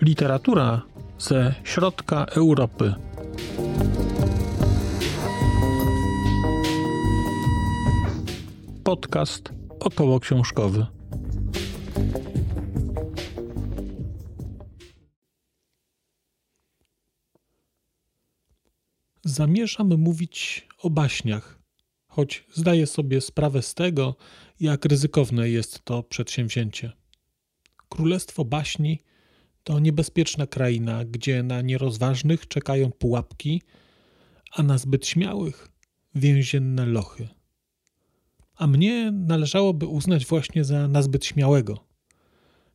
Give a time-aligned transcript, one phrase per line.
[0.00, 0.82] Literatura
[1.18, 2.94] ze środka Europy.
[8.84, 10.86] Podcast około książkowy.
[19.24, 21.58] Zamierzam mówić o baśniach,
[22.06, 24.16] choć zdaję sobie sprawę z tego,
[24.60, 26.92] jak ryzykowne jest to przedsięwzięcie.
[27.88, 28.98] Królestwo baśni
[29.64, 33.62] to niebezpieczna kraina, gdzie na nierozważnych czekają pułapki,
[34.52, 35.68] a na zbyt śmiałych
[36.14, 37.28] więzienne lochy.
[38.56, 41.84] A mnie należałoby uznać właśnie za nazbyt śmiałego.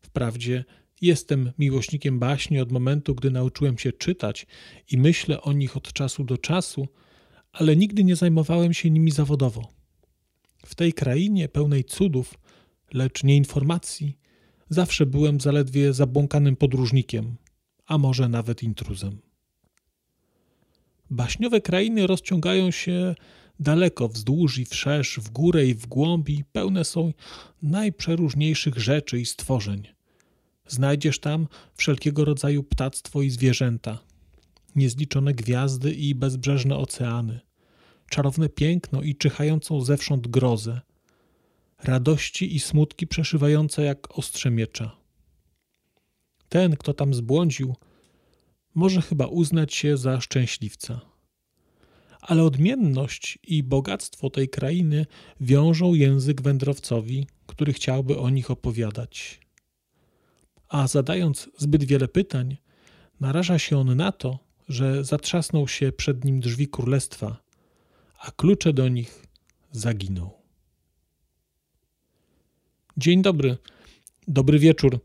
[0.02, 0.66] Wprawdzie
[1.02, 4.48] jestem miłośnikiem baśni od momentu, gdy nauczyłem się czytać
[4.92, 6.88] i myślę o nich od czasu do czasu,
[7.54, 9.68] ale nigdy nie zajmowałem się nimi zawodowo.
[10.66, 12.34] W tej krainie pełnej cudów,
[12.94, 14.18] lecz nie informacji,
[14.74, 17.36] Zawsze byłem zaledwie zabłąkanym podróżnikiem,
[17.86, 19.22] a może nawet intruzem.
[21.10, 23.16] Baśniowe krainy rozciągają się
[23.60, 27.14] daleko wzdłuż i wszerz, w górę i w głąb i pełne są
[27.62, 29.88] najprzeróżniejszych rzeczy i stworzeń.
[30.68, 34.00] Znajdziesz tam wszelkiego rodzaju ptactwo i zwierzęta,
[34.76, 37.40] niezliczone gwiazdy i bezbrzeżne oceany,
[38.10, 40.82] czarowne piękno i czyhającą zewsząd grozę–
[41.84, 44.98] radości i smutki przeszywające jak ostrze miecza.
[46.50, 47.76] Ten, kto tam zbłądził,
[48.76, 51.02] może chyba uznać się za szczęśliwca.
[52.22, 55.06] Ale odmienność i bogactwo tej krainy
[55.42, 59.40] wiążą język wędrowcowi, który chciałby o nich opowiadać.
[60.68, 62.58] A zadając zbyt wiele pytań,
[63.20, 64.40] naraża się on na to,
[64.70, 67.44] że zatrzasną się przed nim drzwi królestwa,
[68.20, 69.28] a klucze do nich
[69.72, 70.30] zaginą.
[72.98, 73.58] Dzień dobry,
[74.28, 75.00] dobry wieczór.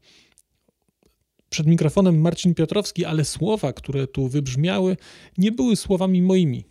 [1.50, 4.96] Przed mikrofonem Marcin Piotrowski, ale słowa, które tu wybrzmiały,
[5.38, 6.64] nie były słowami moimi.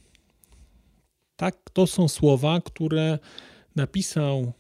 [1.36, 3.20] Tak, to są słowa, które
[3.76, 4.54] napisał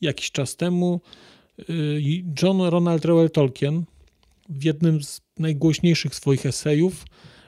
[0.00, 1.00] jakiś czas temu
[1.70, 2.02] y,
[2.42, 3.84] John Ronald Reuel Tolkien
[4.48, 7.04] w jednym z najgłośniejszych swoich esejów,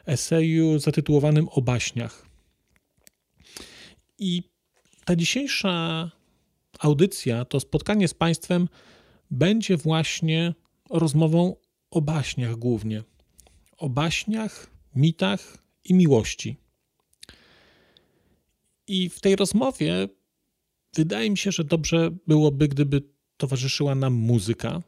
[0.06, 2.26] eseju zatytułowanym O baśniach.
[4.18, 4.42] I
[5.04, 6.10] ta dzisiejsza
[6.78, 8.68] audycja, to spotkanie z Państwem
[9.30, 10.54] będzie właśnie
[10.90, 11.56] rozmową
[11.90, 13.02] o baśniach głównie.
[13.76, 16.56] O baśniach, mitach i miłości.
[18.86, 20.08] I w tej rozmowie
[20.94, 23.02] wydaje mi się, że dobrze byłoby, gdyby
[23.36, 24.82] towarzyszyła nam muzyka.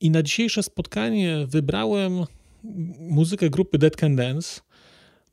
[0.00, 2.24] I na dzisiejsze spotkanie wybrałem
[2.98, 4.60] muzykę grupy Dead Can Dance.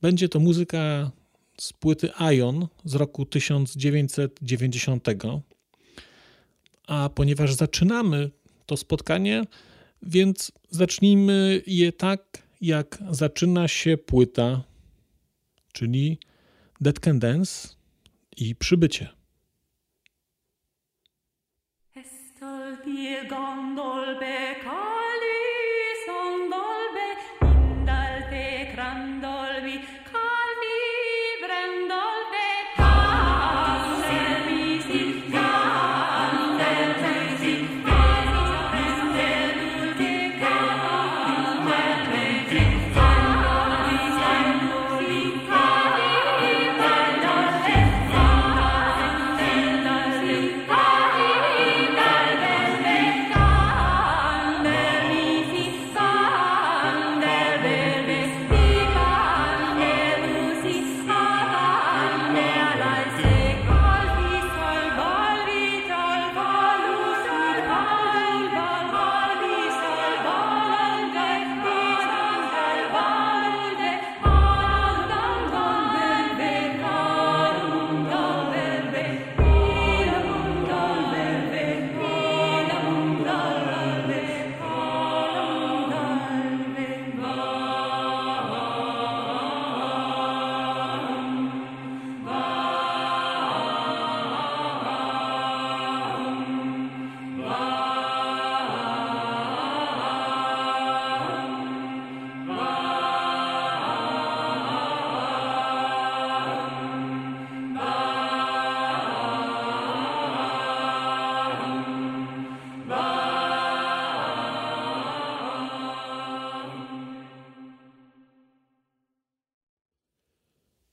[0.02, 1.12] Będzie to muzyka
[1.62, 5.08] z płyty Ion z roku 1990.
[6.88, 8.32] A ponieważ zaczynamy
[8.66, 9.44] to spotkanie,
[10.02, 14.64] więc zacznijmy je tak, jak zaczyna się płyta,
[15.74, 16.18] czyli
[16.82, 17.70] Dead Can Dance
[18.38, 19.10] i przybycie.
[21.96, 22.78] Estol
[23.30, 24.20] gondol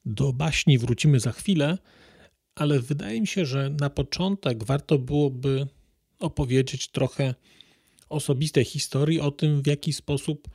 [0.06, 1.78] Do baśni wrócimy za chwilę,
[2.54, 5.66] ale wydaje mi się, że na początek warto byłoby
[6.18, 7.34] opowiedzieć trochę
[8.08, 10.48] osobistej historii o tym, w jaki sposób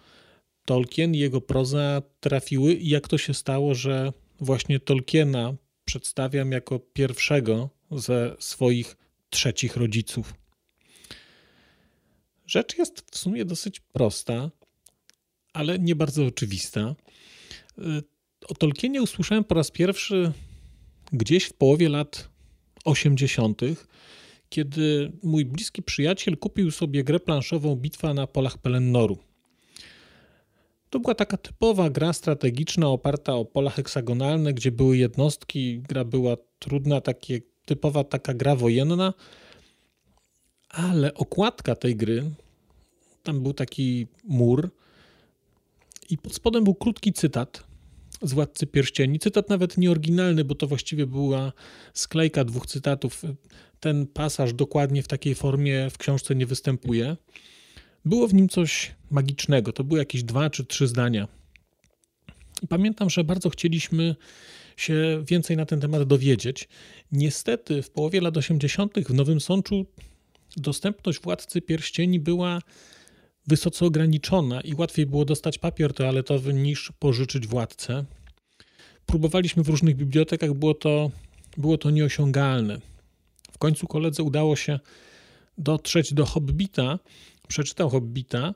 [0.66, 5.54] Tolkien i jego proza trafiły i jak to się stało, że właśnie Tolkiena
[5.86, 8.98] przedstawiam jako pierwszego ze swoich
[9.30, 10.34] trzecich rodziców.
[12.46, 14.52] Rzecz jest w sumie dosyć prosta,
[15.54, 16.96] ale nie bardzo oczywista.
[18.50, 20.32] O Tolkienie usłyszałem po raz pierwszy
[21.12, 22.30] gdzieś w połowie lat
[22.86, 23.62] 80.,
[24.50, 29.18] kiedy mój bliski przyjaciel kupił sobie grę planszową Bitwa na polach Pelennoru.
[30.90, 35.80] To była taka typowa gra strategiczna oparta o pola heksagonalne, gdzie były jednostki.
[35.80, 39.14] Gra była trudna, takie, typowa taka gra wojenna,
[40.70, 42.32] ale okładka tej gry,
[43.24, 44.70] tam był taki mur
[46.10, 47.75] i pod spodem był krótki cytat
[48.22, 49.20] z Władcy Pierścieni.
[49.20, 51.54] Cytat nawet nieoryginalny, bo to właściwie była
[51.94, 53.22] sklejka dwóch cytatów.
[53.80, 57.18] Ten pasaż dokładnie w takiej formie w książce nie występuje.
[58.06, 59.74] Było w nim coś magicznego.
[59.74, 61.28] To były jakieś dwa czy trzy zdania.
[62.62, 64.16] I pamiętam, że bardzo chcieliśmy
[64.78, 66.70] się więcej na ten temat dowiedzieć.
[67.12, 68.94] Niestety w połowie lat 80.
[69.00, 69.86] w Nowym Sączu
[70.58, 72.60] dostępność Władcy Pierścieni była
[73.48, 78.06] wysoce ograniczona i łatwiej było dostać papier toaletowy niż pożyczyć władcę.
[79.06, 81.12] Próbowaliśmy w różnych bibliotekach, było to,
[81.58, 82.80] było to nieosiągalne.
[83.52, 84.80] W końcu koledze udało się
[85.58, 87.00] dotrzeć do Hobbita,
[87.48, 88.54] przeczytał Hobbita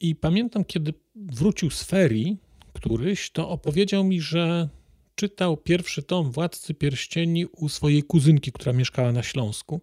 [0.00, 2.36] i pamiętam, kiedy wrócił z ferii
[2.72, 4.68] któryś, to opowiedział mi, że
[5.14, 9.80] czytał pierwszy tom Władcy Pierścieni u swojej kuzynki, która mieszkała na Śląsku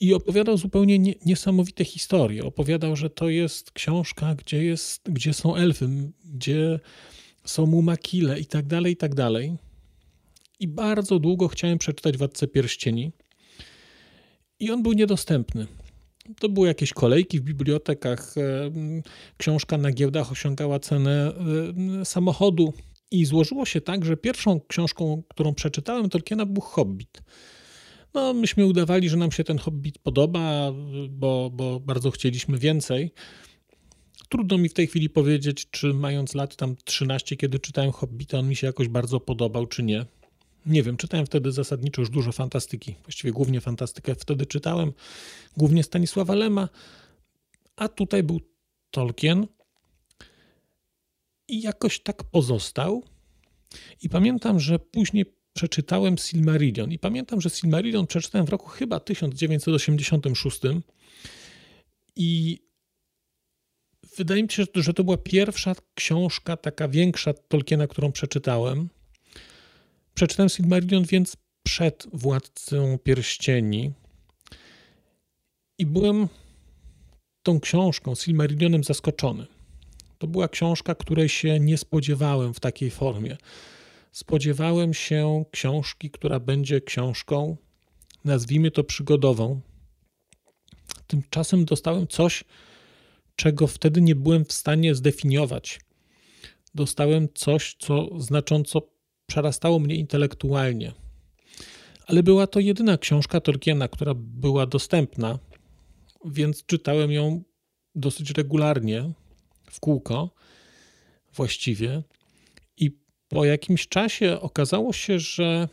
[0.00, 2.44] i opowiadał zupełnie nie, niesamowite historie.
[2.44, 5.88] Opowiadał, że to jest książka, gdzie, jest, gdzie są elfy,
[6.24, 6.80] gdzie
[7.44, 9.56] są mumakile i tak dalej, i tak dalej.
[10.60, 13.12] I bardzo długo chciałem przeczytać Władcę Pierścieni
[14.60, 15.66] i on był niedostępny.
[16.40, 18.70] To były jakieś kolejki w bibliotekach, e,
[19.36, 21.32] książka na giełdach osiągała cenę
[22.00, 22.72] e, samochodu
[23.10, 27.22] i złożyło się tak, że pierwszą książką, którą przeczytałem Tolkiena był Hobbit.
[28.14, 30.72] No, myśmy udawali, że nam się ten Hobbit podoba,
[31.10, 33.12] bo, bo bardzo chcieliśmy więcej.
[34.28, 38.48] Trudno mi w tej chwili powiedzieć, czy mając lat tam 13, kiedy czytałem Hobbita, on
[38.48, 40.06] mi się jakoś bardzo podobał, czy nie.
[40.66, 42.96] Nie wiem, czytałem wtedy zasadniczo już dużo fantastyki.
[43.02, 44.92] Właściwie głównie fantastykę wtedy czytałem,
[45.56, 46.68] głównie Stanisława Lema,
[47.76, 48.40] a tutaj był
[48.90, 49.46] Tolkien
[51.48, 53.04] i jakoś tak pozostał.
[54.02, 60.60] I pamiętam, że później przeczytałem Silmarillion i pamiętam, że Silmarillion przeczytałem w roku chyba 1986
[62.16, 62.58] i
[64.16, 68.88] wydaje mi się, że to była pierwsza książka taka większa Tolkiena, którą przeczytałem.
[70.14, 73.92] Przeczytałem Silmarillion więc przed Władcą Pierścieni
[75.78, 76.28] i byłem
[77.42, 79.46] tą książką, Silmarillionem zaskoczony.
[80.18, 83.36] To była książka, której się nie spodziewałem w takiej formie
[84.12, 87.56] spodziewałem się książki, która będzie książką,
[88.24, 89.60] nazwijmy to przygodową.
[91.06, 92.44] Tymczasem dostałem coś,
[93.36, 95.80] czego wtedy nie byłem w stanie zdefiniować.
[96.74, 98.82] Dostałem coś, co znacząco
[99.26, 100.92] przerastało mnie intelektualnie.
[102.06, 105.38] Ale była to jedyna książka Tolkiena, która była dostępna,
[106.24, 107.42] więc czytałem ją
[107.94, 109.12] dosyć regularnie,
[109.70, 110.30] w kółko
[111.34, 112.02] właściwie
[113.28, 115.68] po jakimś czasie okazało się, że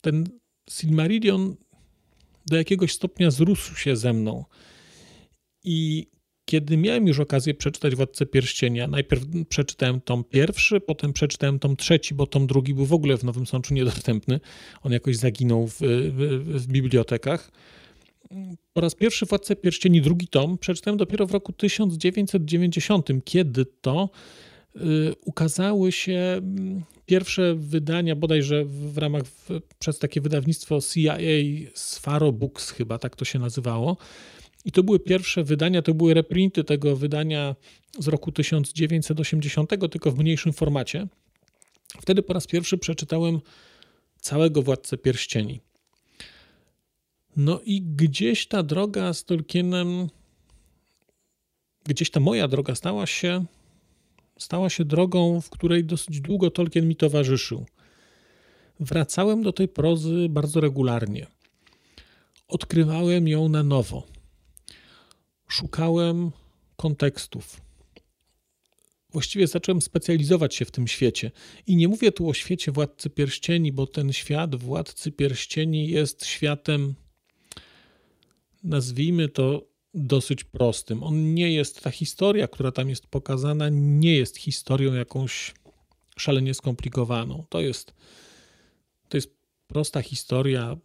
[0.00, 0.24] ten
[0.70, 1.56] Silmarillion
[2.46, 4.44] do jakiegoś stopnia zrósł się ze mną.
[5.64, 6.06] I
[6.44, 12.14] kiedy miałem już okazję przeczytać Władcę Pierścienia, najpierw przeczytałem tom pierwszy, potem przeczytałem tom trzeci,
[12.14, 14.40] bo tom drugi był w ogóle w Nowym Sączu niedostępny.
[14.82, 17.52] On jakoś zaginął w, w, w bibliotekach.
[18.72, 24.10] Po raz pierwszy Władcę Pierścieni, drugi tom, przeczytałem dopiero w roku 1990, kiedy to
[25.24, 29.22] ukazały się mm, pierwsze wydania, bodajże w ramach,
[29.78, 31.16] przez takie wydawnictwo CIA
[31.74, 33.96] Sfaro Books chyba, tak to się nazywało.
[34.64, 37.56] I to były pierwsze wydania, to były reprinty tego wydania
[37.98, 41.08] z roku 1980, tylko w mniejszym formacie.
[42.00, 43.40] Wtedy po raz pierwszy przeczytałem
[44.20, 45.60] całego Władcę Pierścieni.
[47.36, 50.08] No i gdzieś ta droga z Tolkienem,
[51.86, 53.44] gdzieś ta moja droga stała się
[54.42, 57.66] stała się drogą, w której dosyć długo Tolkien mi towarzyszył.
[58.80, 61.26] Wracałem do tej prozy bardzo regularnie.
[62.48, 64.06] Odkrywałem ją na nowo.
[65.48, 66.30] Szukałem
[66.76, 67.60] kontekstów.
[69.12, 71.30] właściwie zacząłem specjalizować się w tym świecie.
[71.66, 76.94] I nie mówię tu o świecie Władcy Pierścieni, bo ten świat Władcy Pierścieni jest światem,
[78.64, 81.02] nazwijmy to dosyć prostym.
[81.02, 85.54] On nie jest, ta historia, która tam jest pokazana, nie jest historią jakąś
[86.16, 87.44] szalenie skomplikowaną.
[87.48, 87.94] To jest,
[89.08, 89.30] to jest
[89.66, 90.76] prosta historia.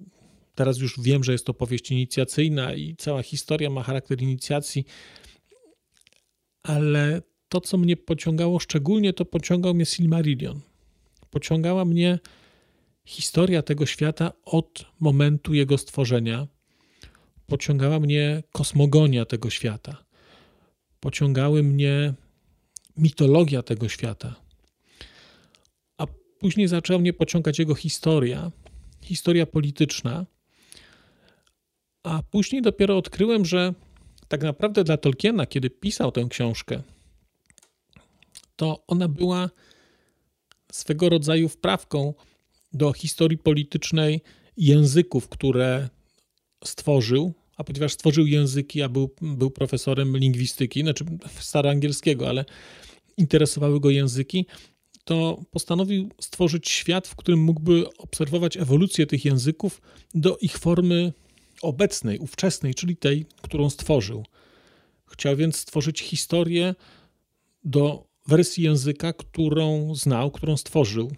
[0.56, 4.86] Teraz już wiem, że jest to powieść inicjacyjna i cała historia ma charakter inicjacji,
[6.64, 10.62] ale to, co mnie pociągało szczególnie, to pociągał mnie Silmarillion.
[11.30, 12.20] Pociągała mnie
[13.06, 16.48] historia tego świata od momentu jego stworzenia.
[17.48, 20.04] Pociągała mnie kosmogonia tego świata.
[21.00, 22.14] Pociągały mnie
[22.98, 24.36] mitologia tego świata.
[25.98, 26.08] A
[26.40, 28.52] później zaczęła mnie pociągać jego historia,
[29.02, 30.26] historia polityczna.
[32.04, 33.74] A później dopiero odkryłem, że
[34.28, 36.82] tak naprawdę dla Tolkiena, kiedy pisał tę książkę,
[38.56, 39.50] to ona była
[40.72, 42.14] swego rodzaju wprawką
[42.74, 44.22] do historii politycznej
[44.58, 45.90] języków, które
[46.64, 51.06] stworzył, a ponieważ stworzył języki, a był, był profesorem lingwistyki, znaczy
[51.40, 52.46] staroangielskiego, ale
[53.18, 54.46] interesowały go języki,
[55.04, 59.82] to postanowił stworzyć świat, w którym mógłby obserwować ewolucję tych języków
[60.16, 61.14] do ich formy
[61.62, 64.26] obecnej, ówczesnej, czyli tej, którą stworzył.
[65.06, 66.76] Chciał więc stworzyć historię
[67.64, 71.12] do wersji języka, którą znał, którą stworzył.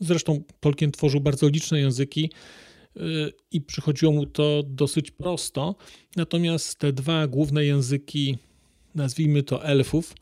[0.00, 2.30] Zresztą Tolkien tworzył bardzo liczne języki
[3.50, 5.74] i przychodziło mu to dosyć prosto.
[6.16, 8.38] Natomiast te dwa główne języki,
[8.94, 10.14] nazwijmy to elfów,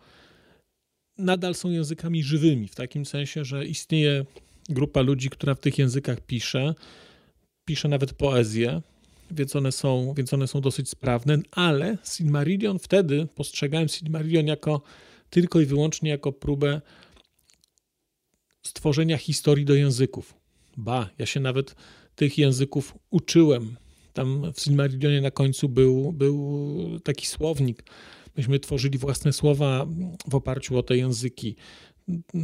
[1.19, 4.25] nadal są językami żywymi, w takim sensie, że istnieje
[4.69, 6.75] grupa ludzi, która w tych językach pisze,
[7.65, 8.83] pisze nawet poezję,
[9.31, 14.83] więc one są, więc one są dosyć sprawne, ale Silmarillion wtedy postrzegałem Silmarillion jako
[15.31, 16.81] tylko i wyłącznie jako próbę
[18.67, 20.35] stworzenia historii do języków.
[20.77, 21.75] Ba, ja się nawet
[22.17, 23.77] tych języków uczyłem.
[24.13, 27.83] Tam w Silmarillionie na końcu był, był taki słownik.
[28.37, 29.87] Myśmy tworzyli własne słowa
[30.29, 31.57] w oparciu o te języki.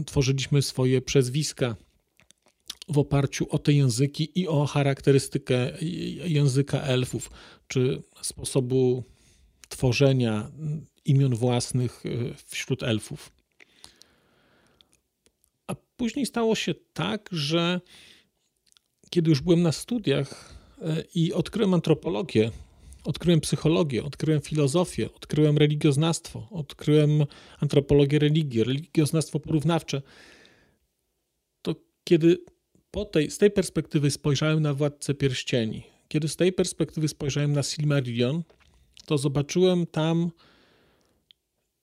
[0.06, 1.76] Tworzyliśmy swoje przezwiska
[2.88, 5.72] w oparciu o te języki i o charakterystykę
[6.24, 7.30] języka elfów,
[7.68, 9.04] czy sposobu
[9.68, 10.50] tworzenia
[11.04, 12.10] imion własnych e,
[12.46, 13.32] wśród elfów.
[15.66, 17.80] A później stało się tak, że
[19.12, 22.50] kiedy już byłem na studiach e, i odkryłem antropologię,
[23.04, 27.24] odkryłem psychologię, odkryłem filozofię, odkryłem religioznawstwo, odkryłem
[27.60, 30.02] antropologię religii, religioznawstwo porównawcze,
[31.62, 32.44] to kiedy
[32.90, 37.62] po tej, z tej perspektywy spojrzałem na Władcę Pierścieni, kiedy z tej perspektywy spojrzałem na
[37.62, 38.42] Silmarillion,
[39.06, 40.30] to zobaczyłem tam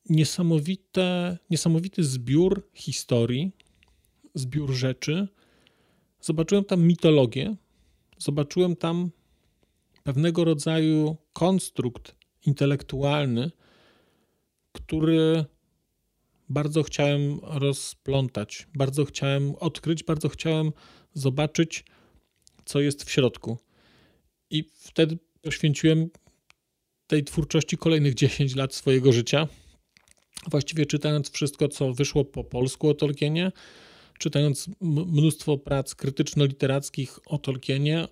[0.09, 3.51] niesamowite, niesamowity zbiór historii,
[4.35, 5.27] zbiór rzeczy.
[6.21, 7.55] Zobaczyłem tam mitologię,
[8.17, 9.09] zobaczyłem tam
[10.03, 13.51] pewnego rodzaju konstrukt intelektualny,
[14.71, 15.45] który
[16.49, 20.71] bardzo chciałem rozplątać, bardzo chciałem odkryć, bardzo chciałem
[21.13, 21.85] zobaczyć,
[22.65, 23.57] co jest w środku.
[24.49, 26.09] I wtedy poświęciłem
[27.07, 29.47] tej twórczości kolejnych 10 lat swojego życia.
[30.51, 33.51] Właściwie czytając wszystko, co wyszło po polsku o Tolkienie,
[34.19, 38.07] czytając mnóstwo prac krytyczno-literackich o Tolkienie,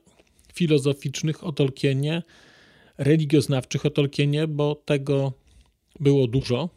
[0.53, 2.23] filozoficznych o Tolkienie,
[2.97, 5.33] religioznawczych o Tolkienie, bo tego
[5.99, 6.69] było dużo.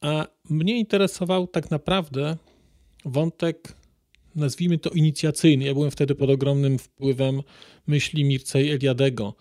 [0.00, 2.36] A mnie interesował tak naprawdę
[3.04, 3.74] wątek,
[4.34, 5.64] nazwijmy to inicjacyjny.
[5.64, 7.42] Ja byłem wtedy pod ogromnym wpływem
[7.86, 9.34] myśli Mircea Eliadego.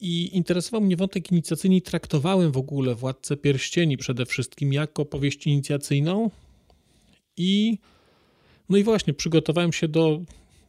[0.00, 5.46] I interesował mnie wątek inicjacyjny i traktowałem w ogóle Władcę Pierścieni przede wszystkim jako powieść
[5.46, 6.30] inicjacyjną.
[7.40, 7.78] I
[8.68, 10.20] no i właśnie przygotowałem się do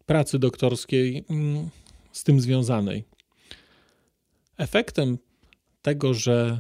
[0.06, 1.70] pracy doktorskiej mm,
[2.12, 3.04] z tym związanej.
[4.58, 5.18] Efektem
[5.82, 6.60] tego, że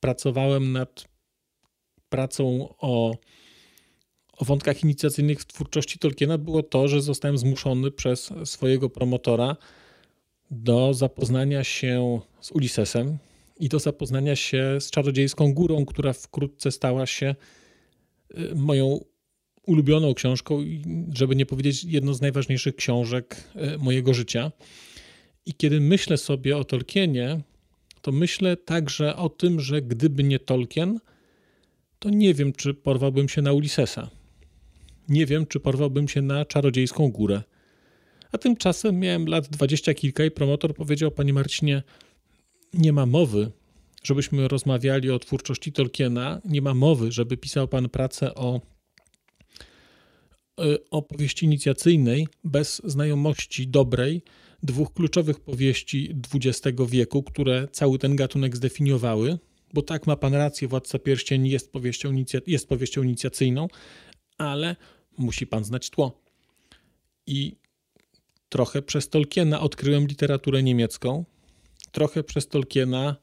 [0.00, 1.08] pracowałem nad
[2.08, 3.16] pracą o,
[4.32, 9.56] o wątkach inicjacyjnych w twórczości Tolkiena, było to, że zostałem zmuszony przez swojego promotora
[10.50, 13.18] do zapoznania się z Ulyssesem
[13.60, 17.34] i do zapoznania się z Czarodziejską Górą, która wkrótce stała się
[18.38, 19.00] y, moją
[19.68, 20.64] ulubioną książką,
[21.14, 24.52] żeby nie powiedzieć jedną z najważniejszych książek y, mojego życia.
[25.46, 27.40] I kiedy myślę sobie o Tolkienie,
[28.02, 31.00] to myślę także o tym, że gdyby nie Tolkien,
[31.98, 34.10] to nie wiem, czy porwałbym się na Ulyssesa.
[35.08, 37.42] Nie wiem, czy porwałbym się na Czarodziejską Górę.
[38.32, 41.82] A tymczasem miałem lat dwadzieścia kilka i promotor powiedział, panie Marcinie,
[42.74, 43.50] nie ma mowy,
[44.02, 46.40] żebyśmy rozmawiali o twórczości Tolkiena.
[46.44, 48.60] Nie ma mowy, żeby pisał pan pracę o,
[50.64, 54.22] y, o powieści inicjacyjnej bez znajomości dobrej
[54.62, 59.38] dwóch kluczowych powieści XX wieku, które cały ten gatunek zdefiniowały.
[59.74, 63.68] Bo tak ma pan rację, Władca Pierścieni jest powieścią, jest powieścią inicjacyjną,
[64.38, 64.76] ale
[65.18, 66.20] musi pan znać tło.
[67.26, 67.56] I
[68.48, 71.24] trochę przez Tolkiena odkryłem literaturę niemiecką,
[71.92, 73.16] trochę przez Tolkiena,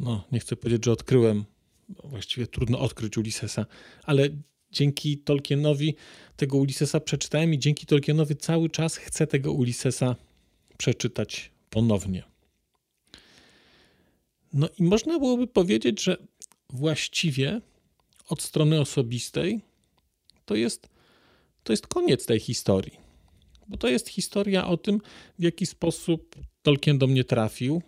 [0.00, 1.44] no nie chcę powiedzieć, że odkryłem,
[2.04, 3.66] właściwie trudno odkryć Ulyssesa,
[4.02, 4.28] ale
[4.70, 5.94] dzięki Tolkienowi
[6.36, 10.16] tego Ulyssesa przeczytałem i dzięki Tolkienowi cały czas chcę tego Ulyssesa
[10.78, 12.22] przeczytać ponownie.
[14.52, 16.16] No i można byłoby powiedzieć, że
[16.70, 17.60] właściwie
[18.28, 19.60] od strony osobistej
[20.44, 20.88] to jest,
[21.62, 23.08] to jest koniec tej historii.
[23.68, 25.00] Bo to jest historia o tym,
[25.38, 27.82] w jaki sposób Tolkien do mnie trafił,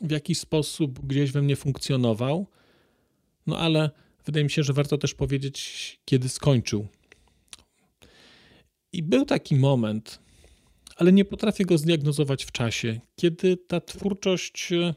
[0.00, 2.46] w jaki sposób gdzieś we mnie funkcjonował.
[3.46, 3.90] No ale
[4.30, 6.88] wydaje mi się, że warto też powiedzieć, kiedy skończył.
[8.92, 10.18] I był taki moment,
[10.96, 14.94] ale nie potrafię go zdiagnozować w czasie, kiedy ta twórczość e,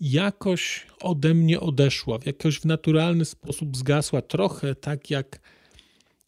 [0.00, 5.40] jakoś ode mnie odeszła, jakoś w naturalny sposób zgasła, trochę tak jak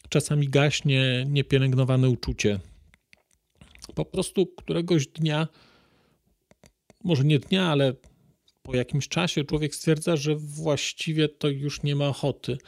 [0.09, 2.61] czasami gaśnie niepielęgnowane uczucie.
[3.95, 5.49] Po prostu któregoś dnia,
[7.05, 7.95] może nie dnia, ale
[8.67, 12.59] po jakimś czasie człowiek stwierdza, że właściwie to już nie ma ochoty,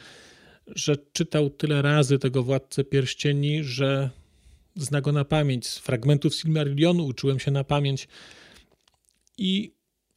[0.67, 4.09] że czytał tyle razy tego Władcę Pierścieni, że
[4.75, 5.67] zna go na pamięć.
[5.67, 8.07] Z fragmentów Silmarillionu uczyłem się na pamięć
[9.37, 9.71] i,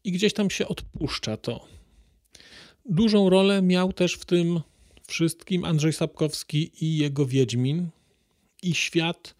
[0.04, 1.66] i gdzieś tam się odpuszcza to.
[2.84, 4.60] Dużą rolę miał też w tym
[5.06, 7.88] wszystkim Andrzej Sapkowski i jego Wiedźmin
[8.62, 9.34] i świat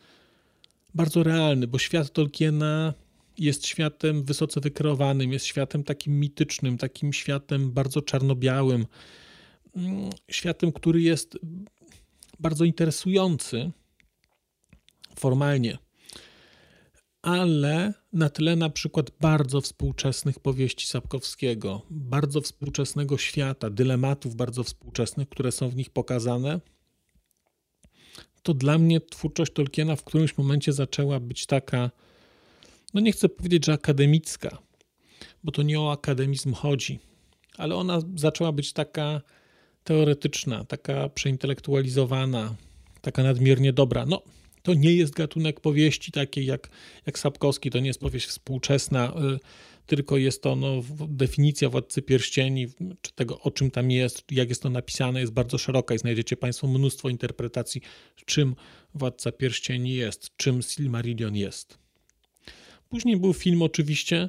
[0.94, 2.94] bardzo realny, bo świat Tolkiena
[3.38, 8.86] jest światem wysoce wykreowanym, jest światem takim mitycznym, takim światem bardzo czarno-białym,
[9.76, 11.38] mm, światem, który jest
[12.40, 13.70] bardzo interesujący
[15.16, 15.78] formalnie,
[17.22, 25.28] ale na tle na przykład bardzo współczesnych powieści Sapkowskiego, bardzo współczesnego świata, dylematów bardzo współczesnych,
[25.28, 26.60] które są w nich pokazane,
[28.42, 31.90] to dla mnie twórczość Tolkiena w którymś momencie zaczęła być taka,
[32.94, 34.58] no nie chcę powiedzieć, że akademicka,
[35.44, 36.98] bo to nie o akademizm chodzi,
[37.56, 39.20] ale ona zaczęła być taka
[39.84, 42.54] teoretyczna, taka przeintelektualizowana,
[43.00, 44.06] taka nadmiernie dobra.
[44.06, 44.22] No,
[44.62, 46.68] to nie jest gatunek powieści takiej jak,
[47.06, 49.38] jak Sapkowski, to nie jest powieść współczesna, y,
[49.86, 52.66] tylko jest to no, definicja Władcy Pierścieni,
[53.00, 56.36] czy tego o czym tam jest, jak jest to napisane, jest bardzo szeroka i znajdziecie
[56.36, 57.80] Państwo mnóstwo interpretacji,
[58.24, 58.54] czym
[58.94, 61.81] Władca Pierścieni jest, czym Silmarillion jest.
[62.92, 64.28] Później był film oczywiście,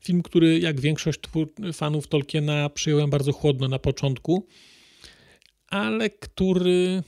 [0.00, 1.20] film, który jak większość
[1.72, 4.46] fanów Tolkiena przyjąłem bardzo chłodno na początku,
[5.68, 7.02] ale który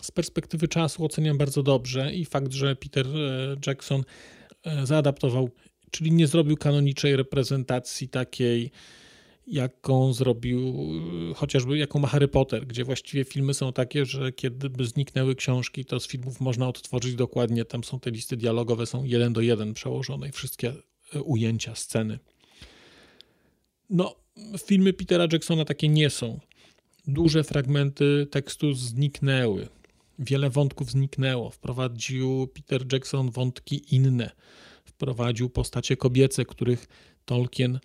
[0.00, 4.04] z perspektywy czasu oceniam bardzo dobrze i fakt, że Peter e, Jackson
[4.64, 5.50] e, zaadaptował,
[5.90, 8.70] czyli nie zrobił kanonicznej reprezentacji takiej,
[9.46, 10.74] jaką zrobił
[11.30, 15.84] e, chociażby, jaką ma Harry Potter, gdzie właściwie filmy są takie, że kiedy zniknęły książki,
[15.84, 19.74] to z filmów można odtworzyć dokładnie, tam są te listy dialogowe, są jeden do jeden
[19.74, 20.72] przełożone i wszystkie
[21.24, 22.18] ujęcia, sceny.
[23.90, 24.16] No,
[24.66, 26.40] filmy Petera Jacksona takie nie są.
[27.06, 29.68] Duże fragmenty tekstu zniknęły.
[30.18, 31.50] Wiele wątków zniknęło.
[31.50, 34.30] Wprowadził Peter Jackson wątki inne.
[34.84, 36.88] Wprowadził postacie kobiece, których
[37.24, 37.78] Tolkien,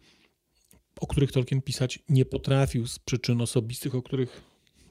[0.99, 4.41] o których Tolkien pisać nie potrafił z przyczyn osobistych, o których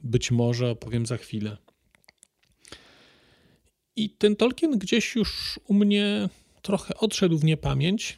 [0.03, 1.57] być może opowiem za chwilę.
[3.95, 6.29] I ten Tolkien gdzieś już u mnie
[6.61, 8.17] trochę odszedł w niepamięć,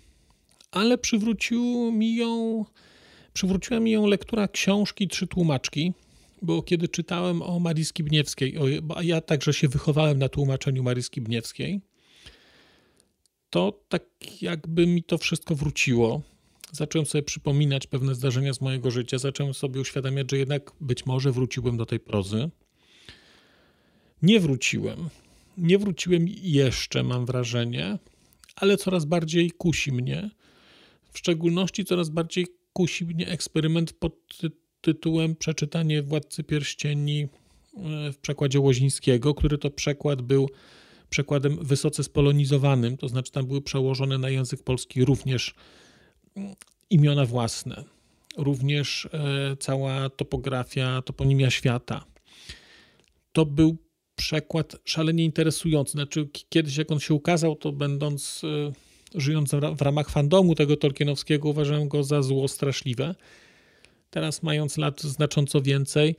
[0.71, 2.65] ale przywrócił mi ją,
[3.33, 5.93] przywróciła mi ją lektura książki Trzy Tłumaczki
[6.43, 11.81] bo kiedy czytałem o Marii Skibniewskiej, bo ja także się wychowałem na tłumaczeniu Marii Skibniewskiej,
[13.49, 14.03] to tak
[14.41, 16.21] jakby mi to wszystko wróciło.
[16.73, 21.31] Zacząłem sobie przypominać pewne zdarzenia z mojego życia, zacząłem sobie uświadamiać, że jednak być może
[21.31, 22.49] wróciłem do tej prozy.
[24.21, 25.09] Nie wróciłem.
[25.57, 27.99] Nie wróciłem jeszcze, mam wrażenie,
[28.55, 30.29] ale coraz bardziej kusi mnie.
[31.11, 34.13] W szczególności coraz bardziej kusi mnie eksperyment pod
[34.81, 37.27] tytułem Przeczytanie Władcy Pierścieni e,
[38.11, 40.49] w przekładzie Łozińskiego, który to przekład był
[41.09, 45.55] przekładem wysoce spolonizowanym, to znaczy tam były przełożone na język polski również
[46.89, 47.83] imiona własne,
[48.37, 52.05] również e, cała topografia, toponimia świata.
[53.31, 53.77] To był
[54.15, 55.91] przekład szalenie interesujący.
[55.91, 61.49] Znaczy, kiedyś jak on się ukazał, to będąc, e, żyjąc w ramach fandomu tego Tolkienowskiego,
[61.49, 63.15] uważałem go za zło straszliwe
[64.13, 66.15] Teraz, mając lat znacząco więcej,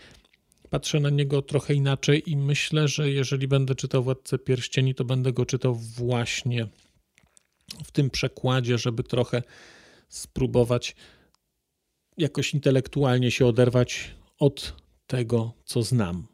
[0.71, 5.33] patrzę na niego trochę inaczej i myślę, że jeżeli będę czytał Władcę Pierścieni, to będę
[5.33, 6.67] go czytał właśnie
[7.85, 9.43] w tym przekładzie, żeby trochę
[10.17, 10.97] spróbować
[12.17, 14.75] jakoś intelektualnie się oderwać od
[15.07, 16.27] tego, co znam.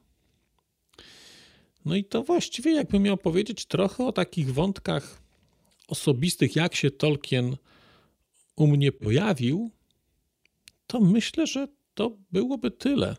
[1.84, 5.22] No i to właściwie, jakbym miał powiedzieć, trochę o takich wątkach
[5.88, 7.56] osobistych, jak się Tolkien
[8.56, 9.70] u mnie pojawił,
[10.86, 13.16] to myślę, że to byłoby tyle.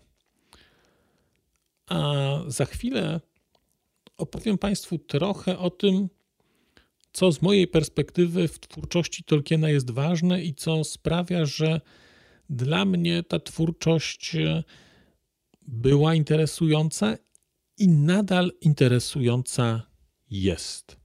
[1.88, 2.14] A
[2.48, 3.22] za chwilę
[4.18, 6.10] opowiem Państwu trochę o tym,
[7.12, 11.82] co z mojej perspektywy w twórczości Tolkiena jest ważne i co sprawia, że
[12.50, 14.36] dla mnie ta twórczość
[15.68, 17.18] była interesująca
[17.78, 19.82] i nadal interesująca
[20.30, 21.01] jest.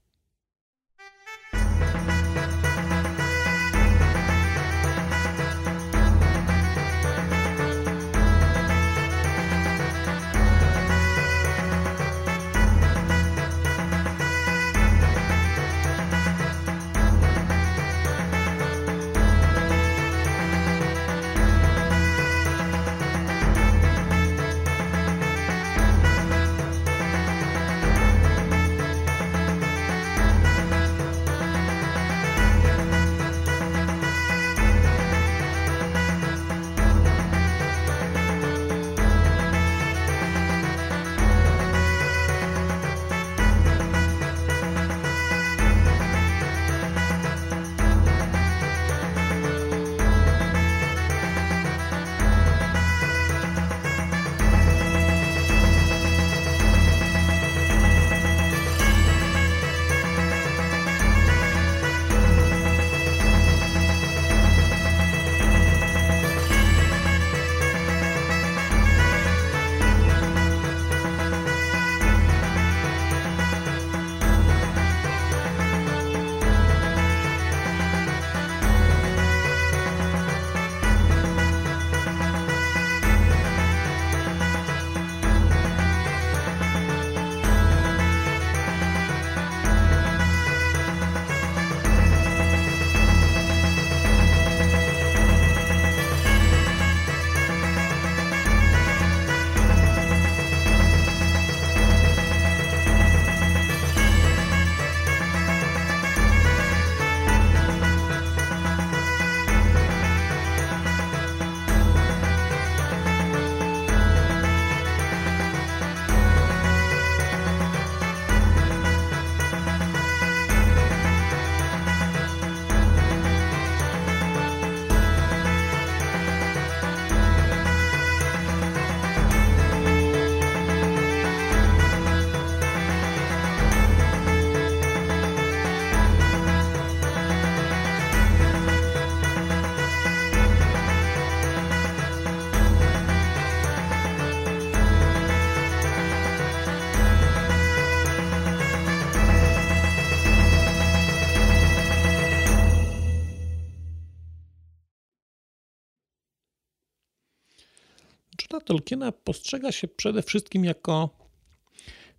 [158.66, 161.10] Tolkiena postrzega się przede wszystkim jako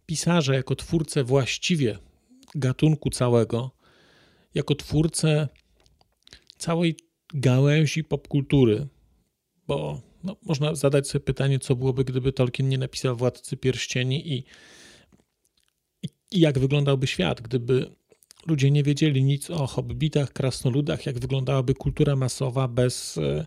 [0.06, 1.98] pisarza, jako twórcę właściwie
[2.56, 3.72] gatunku całego,
[4.56, 5.48] jako twórcę
[6.58, 6.96] całej
[7.34, 8.88] gałęzi popkultury,
[9.68, 14.44] bo no, można zadać sobie pytanie, co byłoby, gdyby Tolkien nie napisał Władcy Pierścieni i,
[16.04, 17.96] i, i jak wyglądałby świat, gdyby
[18.46, 23.46] ludzie nie wiedzieli nic o hobbitach, krasnoludach, jak wyglądałaby kultura masowa bez e,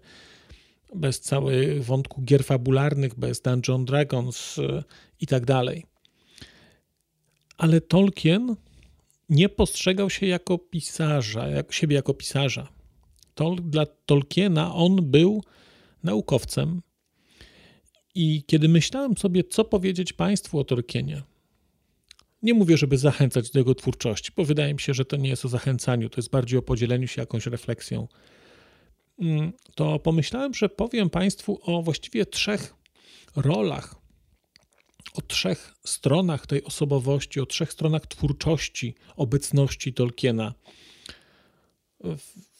[0.94, 4.83] bez całych wątku gier fabularnych, bez Dungeon Dragons y,
[5.20, 5.87] i tak dalej.
[7.59, 8.57] Ale Tolkien
[9.29, 12.68] nie postrzegał się jako pisarza, jak siebie jako pisarza.
[13.35, 15.42] Tol, dla Tolkiena on był
[16.03, 16.83] naukowcem.
[18.14, 21.22] I kiedy myślałem sobie, co powiedzieć Państwu o Tolkienie,
[22.42, 25.44] nie mówię, żeby zachęcać do jego twórczości, bo wydaje mi się, że to nie jest
[25.44, 28.09] o zachęcaniu, to jest bardziej o podzieleniu się jakąś refleksją
[29.75, 32.75] to pomyślałem, że powiem Państwu o właściwie trzech
[33.37, 33.95] rolach,
[35.15, 40.55] o trzech stronach tej osobowości, o trzech stronach twórczości, obecności Tolkiena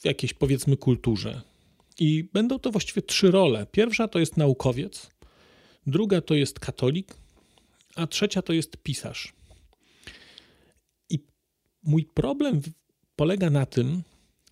[0.01, 1.43] w jakiejś powiedzmy kulturze.
[1.99, 3.67] I będą to właściwie trzy role.
[3.67, 5.11] Pierwsza to jest naukowiec,
[5.87, 7.15] druga to jest katolik,
[7.95, 9.33] a trzecia to jest pisarz.
[11.11, 11.19] I
[11.83, 12.61] mój problem
[13.17, 14.03] polega na tym,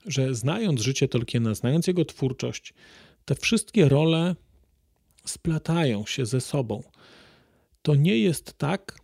[0.08, 2.74] że znając życie Tolkiena, znając jego twórczość,
[3.24, 4.36] te wszystkie role
[5.24, 6.82] splatają się ze sobą.
[7.82, 8.98] To nie jest tak,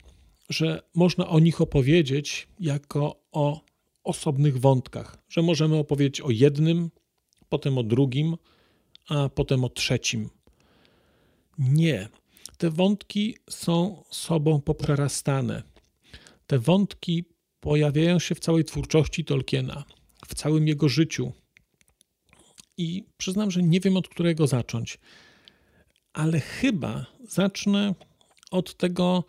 [0.50, 3.60] że można o nich opowiedzieć jako o
[4.04, 6.90] osobnych wątkach, że możemy opowiedzieć o jednym,
[7.48, 8.36] potem o drugim,
[9.08, 10.30] a potem o trzecim.
[11.58, 12.08] Nie.
[12.58, 15.62] Te wątki są sobą poprerastane.
[16.46, 17.24] Te wątki
[17.60, 19.84] pojawiają się w całej twórczości Tolkiena,
[20.26, 21.32] w całym jego życiu.
[22.76, 24.98] I przyznam, że nie wiem od którego zacząć,
[26.12, 27.94] ale chyba zacznę
[28.50, 29.24] od tego,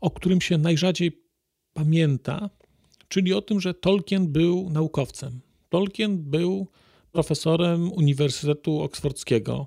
[0.00, 1.24] o którym się najrzadziej
[1.72, 2.50] pamięta,
[3.08, 5.40] czyli o tym, że Tolkien był naukowcem.
[5.68, 6.68] Tolkien był
[7.12, 9.66] profesorem Uniwersytetu Oksfordzkiego.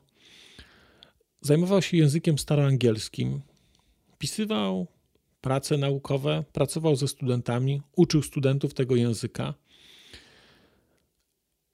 [1.42, 3.42] Zajmował się językiem staroangielskim.
[4.18, 4.88] Pisywał
[5.42, 9.54] prace naukowe, pracował ze studentami, uczył studentów tego języka.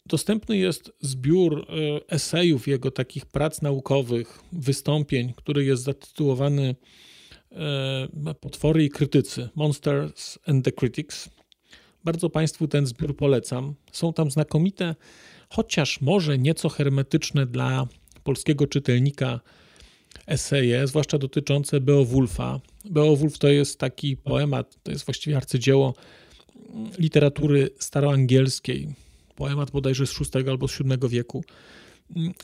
[0.06, 6.76] Dostępny jest zbiór e, esejów jego takich prac naukowych, wystąpień, który jest zatytułowany
[7.52, 11.30] e, Potwory i krytycy Monsters and the Critics.
[12.04, 13.76] Bardzo Państwu ten zbiór polecam.
[13.92, 14.96] Są tam znakomite,
[15.50, 17.88] chociaż może nieco hermetyczne dla
[18.24, 19.39] polskiego czytelnika
[20.28, 22.60] eseje, zwłaszcza dotyczące Beowulfa.
[22.86, 25.94] Beowulf to jest taki poemat, to jest właściwie arcydzieło
[26.98, 28.88] literatury staroangielskiej.
[29.43, 31.43] Poemat bodajże z VI albo z VII wieku,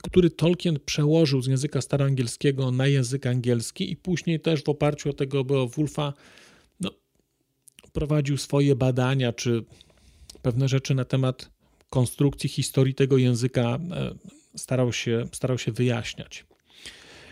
[0.03, 5.13] który Tolkien przełożył z języka staroangielskiego na język angielski i później też w oparciu o
[5.13, 6.13] tego Beowulfa
[6.79, 6.91] no,
[7.93, 9.65] prowadził swoje badania, czy
[10.41, 11.49] pewne rzeczy na temat
[11.89, 14.15] konstrukcji historii tego języka e,
[14.55, 16.45] starał się, starał się wyjaśniać.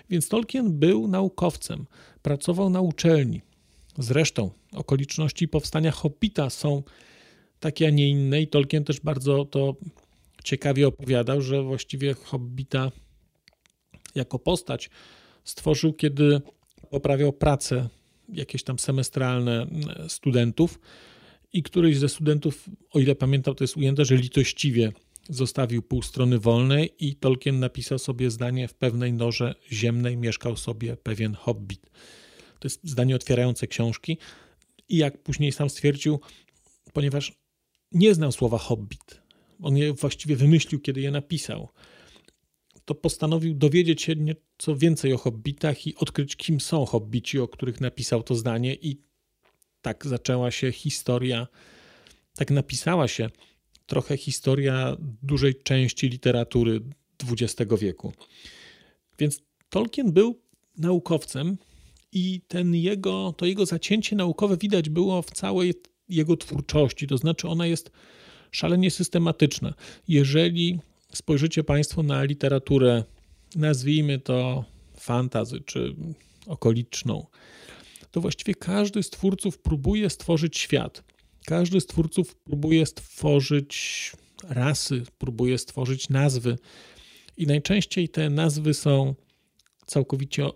[0.10, 1.86] Więc Tolkien był naukowcem,
[2.22, 3.42] pracował na uczelni.
[3.98, 6.84] Zresztą okoliczności powstania Hobbita są
[7.60, 9.76] takie, a nie inne i Tolkien też bardzo to
[10.44, 12.92] ciekawie opowiadał, że właściwie Hobbita
[14.16, 14.90] jako postać
[15.44, 16.42] stworzył, kiedy
[16.90, 17.90] poprawiał pracę
[18.34, 19.68] jakieś tam semestralne
[20.08, 20.80] studentów.
[21.54, 24.92] I któryś ze studentów, o ile pamiętam, to jest ujęte, że litościwie
[25.30, 30.98] zostawił pół strony wolnej i Tolkien napisał sobie zdanie w pewnej norze ziemnej mieszkał sobie
[30.98, 31.82] pewien hobbit.
[32.60, 34.18] To jest zdanie otwierające książki.
[34.90, 36.20] I jak później sam stwierdził,
[36.94, 37.34] ponieważ
[37.92, 39.22] nie znał słowa hobbit,
[39.62, 41.70] on je właściwie wymyślił, kiedy je napisał,
[42.86, 47.82] to postanowił dowiedzieć się nieco więcej o hobbitach i odkryć, kim są hobbici, o których
[47.82, 48.76] napisał to zdanie.
[48.76, 49.02] I
[49.82, 51.48] tak zaczęła się historia,
[52.34, 53.30] tak napisała się
[53.86, 56.82] trochę historia dużej części literatury
[57.32, 58.14] XX wieku.
[59.20, 60.42] Więc Tolkien był
[60.78, 61.58] naukowcem
[62.12, 65.74] i ten jego, to jego zacięcie naukowe widać było w całej
[66.10, 67.92] jego twórczości, to znaczy ona jest
[68.52, 69.74] szalenie systematyczna.
[70.08, 70.80] Jeżeli
[71.14, 73.04] spojrzycie Państwo na literaturę,
[73.56, 74.66] nazwijmy to
[74.98, 75.96] fantazy czy
[76.48, 77.26] okoliczną,
[78.12, 81.04] to właściwie każdy z twórców próbuje stworzyć świat.
[81.46, 84.12] Każdy z twórców próbuje stworzyć
[84.44, 86.58] rasy, próbuje stworzyć nazwy.
[87.38, 89.16] I najczęściej te nazwy są
[89.86, 90.50] całkowicie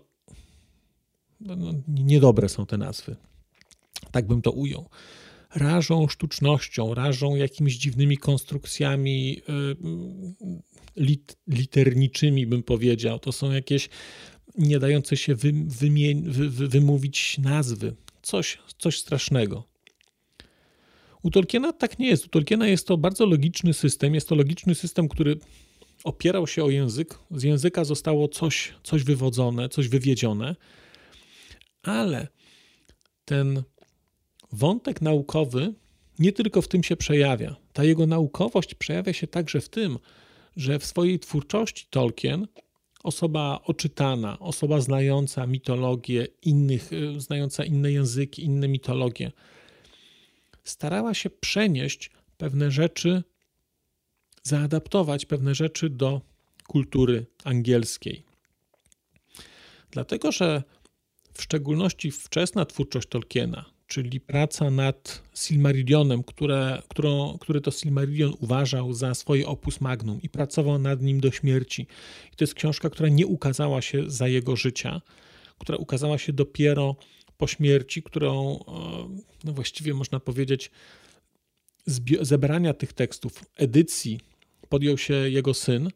[1.40, 3.16] no, no, niedobre są te nazwy.
[4.10, 4.88] Tak bym to ujął.
[5.54, 13.18] Rażą sztucznością, rażą jakimiś dziwnymi konstrukcjami y, lit, literniczymi, bym powiedział.
[13.18, 13.88] To są jakieś
[14.58, 15.52] nie dające się wy,
[16.24, 17.94] wy, wymówić nazwy.
[18.22, 19.64] Coś, coś strasznego.
[21.22, 22.26] U Tolkiena tak nie jest.
[22.26, 24.14] U Tolkiena jest to bardzo logiczny system.
[24.14, 25.38] Jest to logiczny system, który
[26.04, 27.18] opierał się o język.
[27.30, 30.56] Z języka zostało coś, coś wywodzone, coś wywiedzione,
[31.82, 32.28] ale
[33.24, 33.62] ten
[34.52, 35.74] wątek naukowy
[36.18, 37.56] nie tylko w tym się przejawia.
[37.72, 39.98] Ta jego naukowość przejawia się także w tym,
[40.56, 42.46] że w swojej twórczości Tolkien,
[43.02, 49.32] osoba oczytana, osoba znająca mitologię innych, y, znająca inne języki, inne mitologie,
[50.64, 53.22] starała się przenieść pewne rzeczy,
[54.42, 56.20] zaadaptować pewne rzeczy do
[56.66, 58.24] kultury angielskiej.
[59.90, 60.62] Dlatego, że
[61.34, 68.92] w szczególności wczesna twórczość Tolkiena, czyli praca nad Silmarillionem, które, którą, który to Silmarillion uważał
[68.92, 71.82] za swoje opus magnum i pracował nad nim do śmierci.
[72.32, 75.00] I to jest książka, która nie ukazała się za jego życia,
[75.58, 76.96] która ukazała się dopiero
[77.38, 78.62] po śmierci, którą e,
[79.44, 80.70] no właściwie można powiedzieć
[82.20, 84.20] zebrania tych tekstów, edycji
[84.68, 85.90] podjął się jego syn.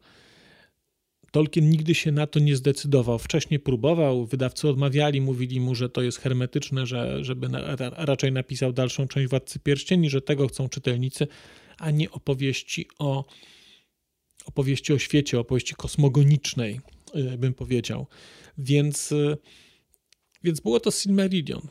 [1.37, 3.19] Tolkien nigdy się na to nie zdecydował.
[3.19, 8.73] Wcześniej próbował, wydawcy odmawiali, mówili mu, że to jest hermetyczne, że, żeby na, raczej napisał
[8.73, 11.27] dalszą część Władcy Pierścieni, że tego chcą czytelnicy,
[11.77, 13.25] a nie opowieści o,
[14.45, 16.79] opowieści o świecie, opowieści kosmogonicznej,
[17.13, 18.07] e, bym powiedział.
[18.57, 19.13] Więc,
[20.43, 21.61] więc było to Silmarillion.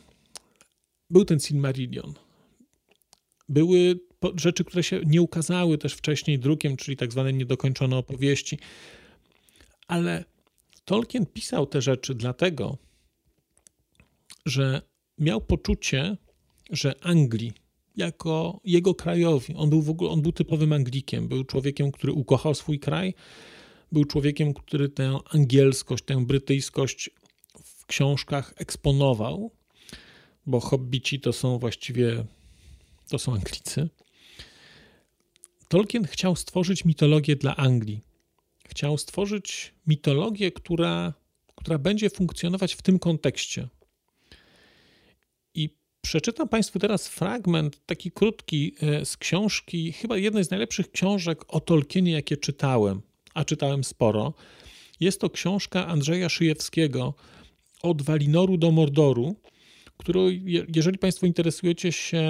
[1.10, 2.14] Był ten Silmarillion.
[3.48, 4.00] Były
[4.36, 8.58] rzeczy, które się nie ukazały też wcześniej drukiem, czyli tak zwane niedokończone opowieści.
[9.86, 10.24] Ale
[10.84, 12.78] Tolkien pisał te rzeczy dlatego,
[14.46, 14.82] że
[15.18, 16.16] miał poczucie,
[16.70, 17.52] że Anglii
[17.96, 22.54] jako jego krajowi, on był w ogóle, on był typowym Anglikiem, był człowiekiem, który ukochał
[22.54, 23.14] swój kraj,
[23.92, 27.10] był człowiekiem, który tę angielskość, tę brytyjskość
[27.64, 29.50] w książkach eksponował,
[30.46, 32.24] bo hobbici to są właściwie
[33.08, 33.88] to są Anglicy.
[35.68, 38.00] Tolkien chciał stworzyć mitologię dla Anglii.
[38.68, 41.14] Chciał stworzyć mitologię, która,
[41.56, 43.68] która będzie funkcjonować w tym kontekście.
[45.54, 51.44] I przeczytam Państwu teraz fragment, taki krótki, e, z książki, chyba jednej z najlepszych książek
[51.48, 53.02] o Tolkienie, jakie czytałem,
[53.34, 54.34] a czytałem sporo.
[55.00, 57.14] Jest to książka Andrzeja Szyjewskiego
[57.82, 59.36] od Walinoru do Mordoru
[59.96, 60.28] którą,
[60.74, 62.24] jeżeli Państwo interesujecie się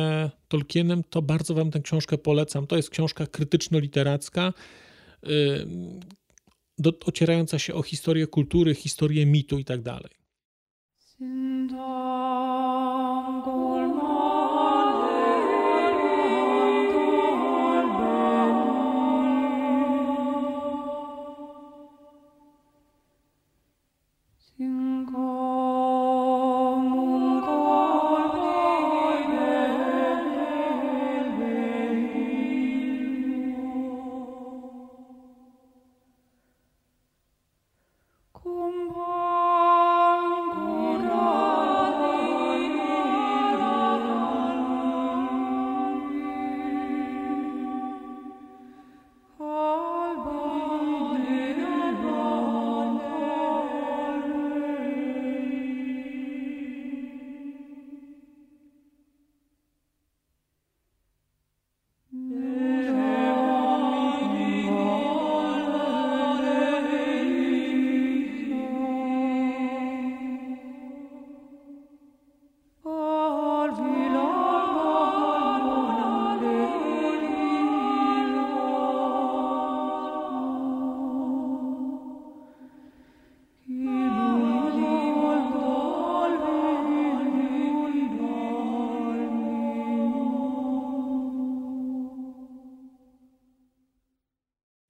[0.48, 2.66] Tolkienem, to bardzo Wam tę książkę polecam.
[2.66, 4.52] To jest książka krytyczno-literacka,
[6.84, 9.98] yy, ocierająca się o historię kultury, historię mitu itd.
[10.00, 10.10] Tak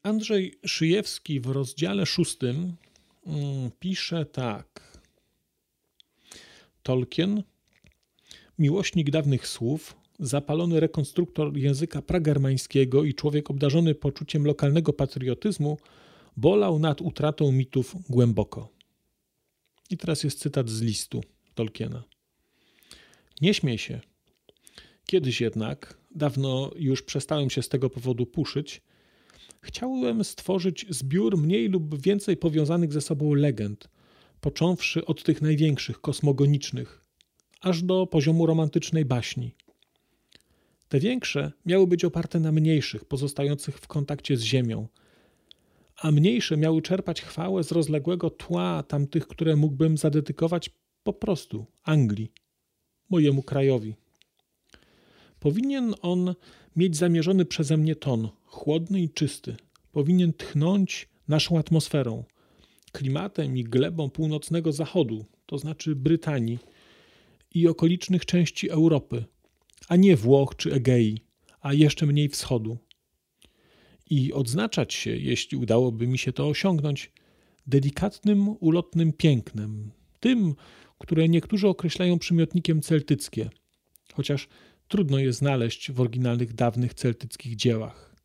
[0.07, 2.77] Andrzej Szyjewski w rozdziale szóstym
[3.27, 4.99] mm, pisze tak.
[6.83, 7.43] Tolkien,
[8.59, 15.79] miłośnik dawnych słów, zapalony rekonstruktor języka pragermańskiego i człowiek obdarzony poczuciem lokalnego patriotyzmu,
[16.37, 18.69] bolał nad utratą mitów głęboko.
[19.91, 21.21] I teraz jest cytat z listu
[21.55, 22.05] Tolkiena.
[23.41, 24.01] Nie śmiej się.
[25.07, 28.83] Kiedyś jednak, dawno już przestałem się z tego powodu puszyć,
[29.67, 33.89] Chciałem stworzyć zbiór mniej lub więcej powiązanych ze sobą legend,
[34.41, 37.01] począwszy od tych największych, kosmogonicznych,
[37.61, 39.55] aż do poziomu romantycznej baśni.
[40.89, 44.89] Te większe miały być oparte na mniejszych, pozostających w kontakcie z Ziemią,
[45.97, 50.71] a mniejsze miały czerpać chwałę z rozległego tła tamtych, które mógłbym zadedykować
[51.03, 52.33] po prostu Anglii,
[53.11, 53.95] mojemu krajowi.
[55.47, 56.35] Powinien on
[56.77, 59.57] mieć zamierzony przeze mnie ton, chłodny i czysty.
[59.93, 62.25] Powinien tchnąć naszą atmosferą,
[62.93, 66.59] klimatem i glebą północnego zachodu, to znaczy Brytanii
[67.55, 69.25] i okolicznych części Europy,
[69.89, 71.19] a nie Włoch czy Egei,
[71.61, 72.79] a jeszcze mniej wschodu.
[74.11, 77.13] I odznaczać się, jeśli udałoby mi się to osiągnąć,
[77.67, 80.55] delikatnym, ulotnym pięknem, tym,
[80.99, 83.51] które niektórzy określają przymiotnikiem celtyckie,
[84.15, 84.49] chociaż
[84.89, 88.17] trudno je znaleźć w oryginalnych dawnych celtyckich dziełach.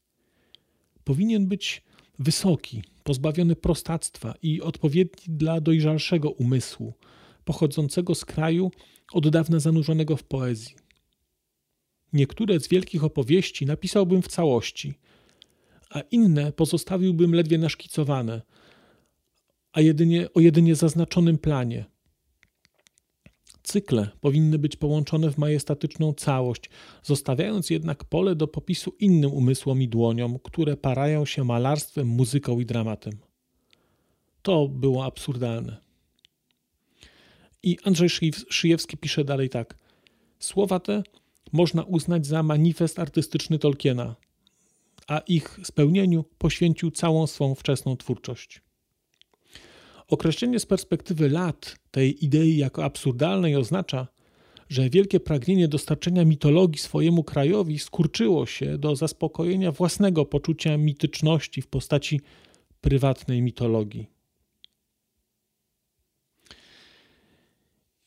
[1.04, 1.84] Powinien być
[2.20, 6.94] wysoki, pozbawiony prostactwa i odpowiedni dla dojrzalszego umysłu,
[7.46, 8.72] pochodzącego z kraju
[9.14, 10.76] od dawna zanurzonego w poezji.
[12.14, 14.94] Niektóre z wielkich opowieści napisałbym w całości,
[15.90, 18.42] a inne pozostawiłbym ledwie naszkicowane,
[19.72, 21.86] a jedynie o jedynie zaznaczonym planie,
[23.64, 26.70] Cykle powinny być połączone w majestatyczną całość,
[27.04, 32.66] zostawiając jednak pole do popisu innym umysłom i dłoniom, które parają się malarstwem, muzyką i
[32.66, 33.14] dramatem.
[34.42, 35.78] To było absurdalne.
[37.64, 38.10] I Andrzej
[38.50, 39.78] Szyjewski pisze dalej tak.
[40.40, 41.04] Słowa te
[41.52, 44.16] można uznać za manifest artystyczny Tolkiena,
[45.08, 48.62] a ich spełnieniu poświęcił całą swą wczesną twórczość.
[50.12, 54.08] Określenie z perspektywy lat tej idei jako absurdalnej oznacza,
[54.70, 61.68] że wielkie pragnienie dostarczenia mitologii swojemu krajowi skurczyło się do zaspokojenia własnego poczucia mityczności w
[61.68, 62.22] postaci
[62.82, 64.08] prywatnej mitologii.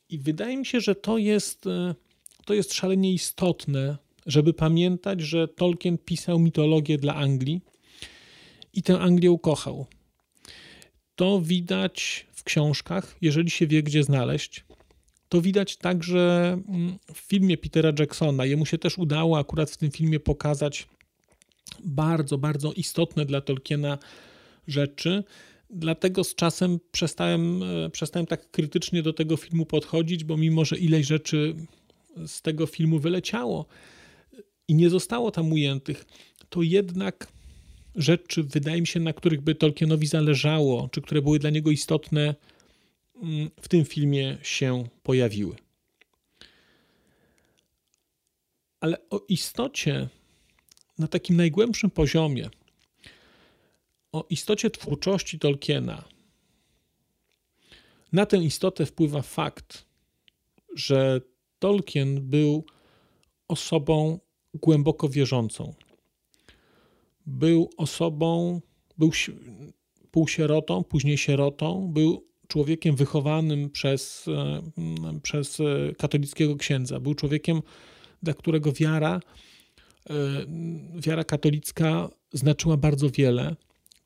[0.09, 1.94] I wydaje mi się, że to jest, e,
[2.44, 3.96] to jest szalenie istotne,
[4.26, 7.61] żeby pamiętać, że Tolkien pisał mitologię dla Anglii
[8.72, 9.86] i tę Anglię ukochał.
[11.17, 14.65] To widać w książkach, jeżeli się wie, gdzie znaleźć.
[15.29, 18.45] To widać także mm, w filmie Petera Jacksona.
[18.45, 20.89] Jemu się też udało akurat w tym filmie pokazać
[21.85, 23.99] bardzo, bardzo istotne dla Tolkiena
[24.69, 25.25] rzeczy.
[25.71, 30.79] Dlatego z czasem przestałem, e, przestałem tak krytycznie do tego filmu podchodzić, bo mimo, że
[30.79, 31.55] ileś rzeczy
[32.27, 33.67] z tego filmu wyleciało
[34.69, 36.05] i nie zostało tam ujętych,
[36.49, 37.29] to jednak
[37.97, 42.34] rzeczy, wydaje mi się, na których by Tolkienowi zależało, czy które były dla niego istotne,
[43.22, 45.57] mm, w tym filmie się pojawiły.
[48.80, 50.09] Ale o istocie
[50.99, 52.51] na takim najgłębszym poziomie,
[54.12, 56.05] o istocie twórczości Tolkiena,
[58.12, 59.86] na tę istotę wpływa fakt,
[60.74, 61.20] że
[61.59, 62.64] Tolkien był
[63.49, 64.18] osobą
[64.55, 65.74] głęboko wierzącą
[67.27, 68.61] był osobą,
[68.99, 69.11] był
[70.11, 74.27] półsierotą, później sierotą, był człowiekiem wychowanym przez,
[75.22, 75.64] przez e,
[75.99, 77.01] katolickiego księdza.
[77.01, 77.62] Był człowiekiem,
[78.22, 79.20] dla którego wiara,
[80.11, 80.14] e,
[81.01, 83.57] wiara katolicka znaczyła bardzo wiele,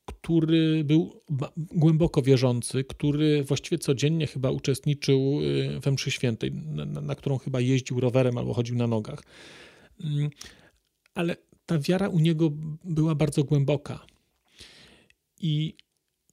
[0.05, 1.21] który był
[1.57, 5.41] głęboko wierzący, który właściwie codziennie chyba uczestniczył
[5.83, 9.23] we mszy świętej, na, na którą chyba jeździł rowerem albo chodził na nogach.
[10.05, 10.31] Mm,
[11.15, 11.37] ale
[11.69, 12.51] ta wiara u niego
[12.85, 14.07] była bardzo głęboka.
[15.41, 15.75] I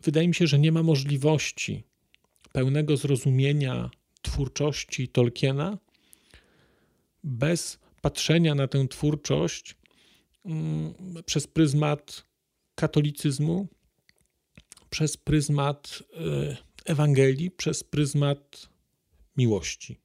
[0.04, 1.84] wydaje mi się, że nie ma możliwości
[2.52, 3.90] pełnego zrozumienia
[4.22, 5.78] twórczości Tolkiena
[7.24, 9.76] bez patrzenia na tę twórczość
[10.46, 10.94] mm,
[11.26, 12.26] przez pryzmat
[12.76, 13.68] katolicyzmu,
[14.90, 18.70] przez pryzmat e, Ewangelii, przez pryzmat
[19.38, 20.05] miłości.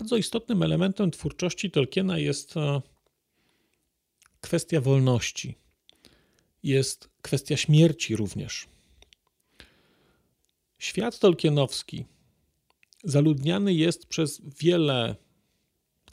[0.00, 2.80] Bardzo istotnym elementem twórczości Tolkiena jest e,
[4.40, 5.54] kwestia wolności.
[6.62, 8.66] Jest kwestia śmierci również.
[10.78, 12.04] Świat tolkienowski
[13.04, 15.16] zaludniany jest przez wiele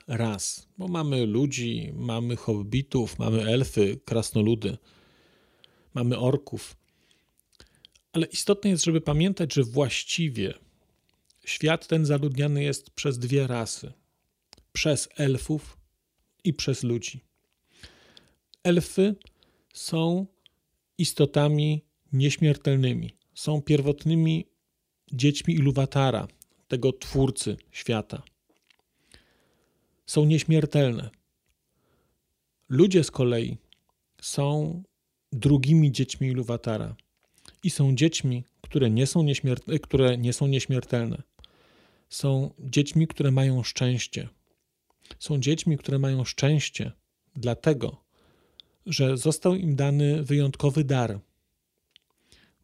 [0.07, 4.77] ras, bo mamy ludzi, mamy hobbitów, mamy elfy, krasnoludy,
[5.93, 6.77] mamy orków.
[8.13, 10.66] Ale istotne jest, żeby pamiętać, że właściwie
[11.47, 13.93] świat ten zaludniany jest przez dwie rasy:
[14.73, 15.77] przez elfów
[16.43, 17.19] i przez ludzi.
[18.63, 19.15] Elfy
[19.73, 20.25] są
[20.97, 21.81] istotami
[22.13, 24.45] nieśmiertelnymi, są pierwotnymi
[25.13, 26.27] dziećmi Iluwatara,
[26.67, 28.23] tego twórcy świata.
[30.05, 31.09] Są nieśmiertelne.
[32.69, 33.57] Ludzie z kolei
[34.21, 34.83] są
[35.31, 36.95] drugimi dziećmi Iluwatara
[37.63, 39.25] i są dziećmi, które nie są,
[39.81, 41.23] które nie są nieśmiertelne.
[42.09, 44.29] Są dziećmi, które mają szczęście.
[45.19, 46.91] Są dziećmi, które mają szczęście,
[47.35, 48.03] dlatego,
[48.85, 51.19] że został im dany wyjątkowy dar,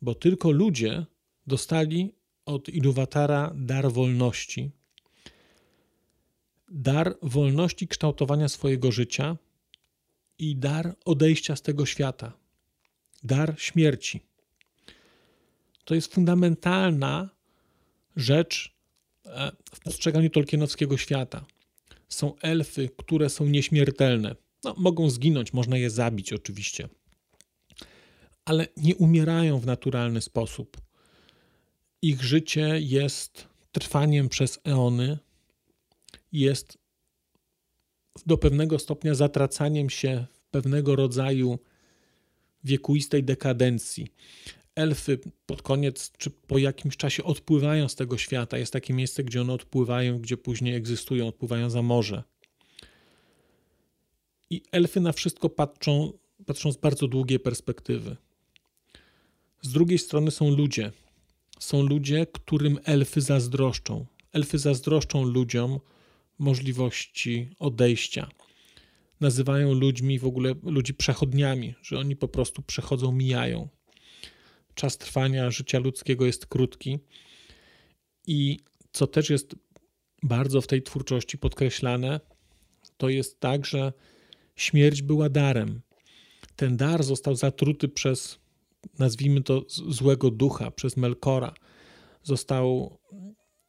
[0.01, 1.05] bo tylko ludzie
[1.47, 2.13] dostali
[2.45, 4.71] od Iluwatara dar wolności,
[6.69, 9.37] dar wolności kształtowania swojego życia
[10.39, 12.33] i dar odejścia z tego świata,
[13.23, 14.19] dar śmierci.
[15.85, 17.29] To jest fundamentalna
[18.15, 18.72] rzecz
[19.73, 21.45] w postrzeganiu tolkienowskiego świata.
[22.09, 24.35] Są elfy, które są nieśmiertelne.
[24.63, 26.89] No, mogą zginąć, można je zabić oczywiście,
[28.45, 30.77] ale nie umierają w naturalny sposób
[32.03, 35.17] ich życie jest trwaniem przez eony,
[36.31, 36.77] jest
[38.25, 41.59] do pewnego stopnia zatracaniem się w pewnego rodzaju
[42.63, 44.07] wiekuistej dekadencji.
[44.75, 48.57] Elfy pod koniec czy po jakimś czasie odpływają z tego świata.
[48.57, 52.23] Jest takie miejsce, gdzie one odpływają, gdzie później egzystują, odpływają za morze.
[54.49, 56.13] I elfy na wszystko patrzą,
[56.45, 58.17] patrzą z bardzo długiej perspektywy.
[59.61, 60.91] Z drugiej strony są ludzie,
[61.59, 64.05] są ludzie, którym elfy zazdroszczą.
[64.31, 65.79] Elfy zazdroszczą ludziom
[66.39, 68.29] możliwości odejścia.
[69.21, 73.69] Nazywają ludźmi w ogóle ludzi przechodniami, że oni po prostu przechodzą, mijają.
[74.75, 76.99] Czas trwania życia ludzkiego jest krótki
[78.27, 78.59] i
[78.91, 79.55] co też jest
[80.23, 82.19] bardzo w tej twórczości podkreślane,
[82.97, 83.93] to jest tak, że
[84.55, 85.81] śmierć była darem.
[86.55, 88.39] Ten dar został zatruty przez
[88.99, 91.53] nazwijmy to, złego ducha przez Melkora.
[92.23, 92.97] Został,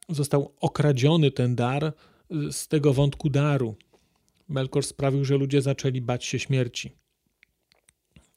[0.09, 1.93] został okradziony ten dar
[2.51, 3.75] z tego wątku daru.
[4.47, 6.91] Melkor sprawił, że ludzie zaczęli bać się śmierci.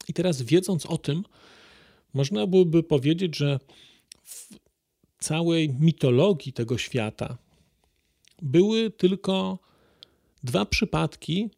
[0.08, 1.24] I teraz, wiedząc o tym,
[2.14, 3.58] można byłoby powiedzieć, że
[4.24, 4.58] w
[5.18, 7.38] całej mitologii tego świata
[8.42, 9.58] były tylko
[10.44, 11.50] dwa przypadki,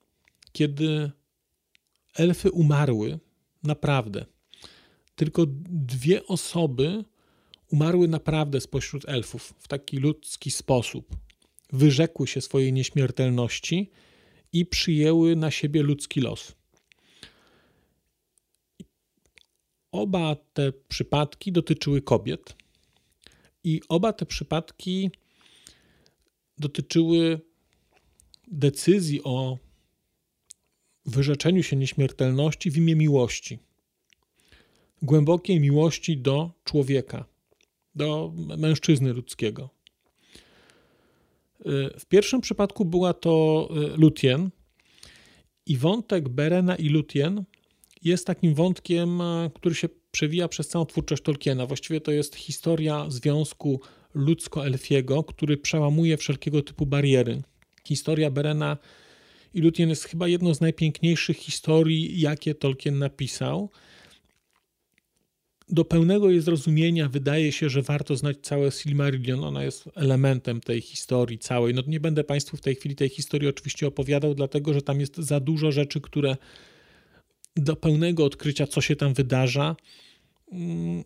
[0.52, 1.10] kiedy
[2.14, 3.18] elfy umarły
[3.62, 4.26] naprawdę
[5.20, 7.04] tylko dwie osoby
[7.72, 11.16] umarły naprawdę spośród elfów w taki ludzki sposób.
[11.72, 13.90] Wyrzekły się swojej nieśmiertelności
[14.52, 16.52] i przyjęły na siebie ludzki los.
[19.92, 22.56] Oba te przypadki dotyczyły kobiet,
[23.64, 25.10] i oba te przypadki
[26.58, 27.40] dotyczyły
[28.48, 29.58] decyzji o
[31.06, 33.58] wyrzeczeniu się nieśmiertelności w imię miłości
[35.02, 37.24] głębokiej miłości do człowieka,
[37.94, 39.70] do mężczyzny ludzkiego.
[41.98, 44.50] W pierwszym przypadku była to Lutien
[45.66, 47.44] i wątek Berena i Lutien
[48.02, 49.22] jest takim wątkiem,
[49.54, 51.66] który się przewija przez całą twórczość Tolkiena.
[51.66, 53.80] Właściwie to jest historia związku
[54.14, 57.42] ludzko-elfiego, który przełamuje wszelkiego typu bariery.
[57.84, 58.76] Historia Berena
[59.54, 63.70] i Lutien jest chyba jedną z najpiękniejszych historii, jakie Tolkien napisał
[65.72, 69.44] do pełnego jej zrozumienia wydaje się, że warto znać całe Silmarillion.
[69.44, 71.74] Ona jest elementem tej historii całej.
[71.74, 75.16] No nie będę Państwu w tej chwili tej historii oczywiście opowiadał, dlatego że tam jest
[75.16, 76.36] za dużo rzeczy, które
[77.56, 79.76] do pełnego odkrycia, co się tam wydarza,
[80.52, 81.04] mm,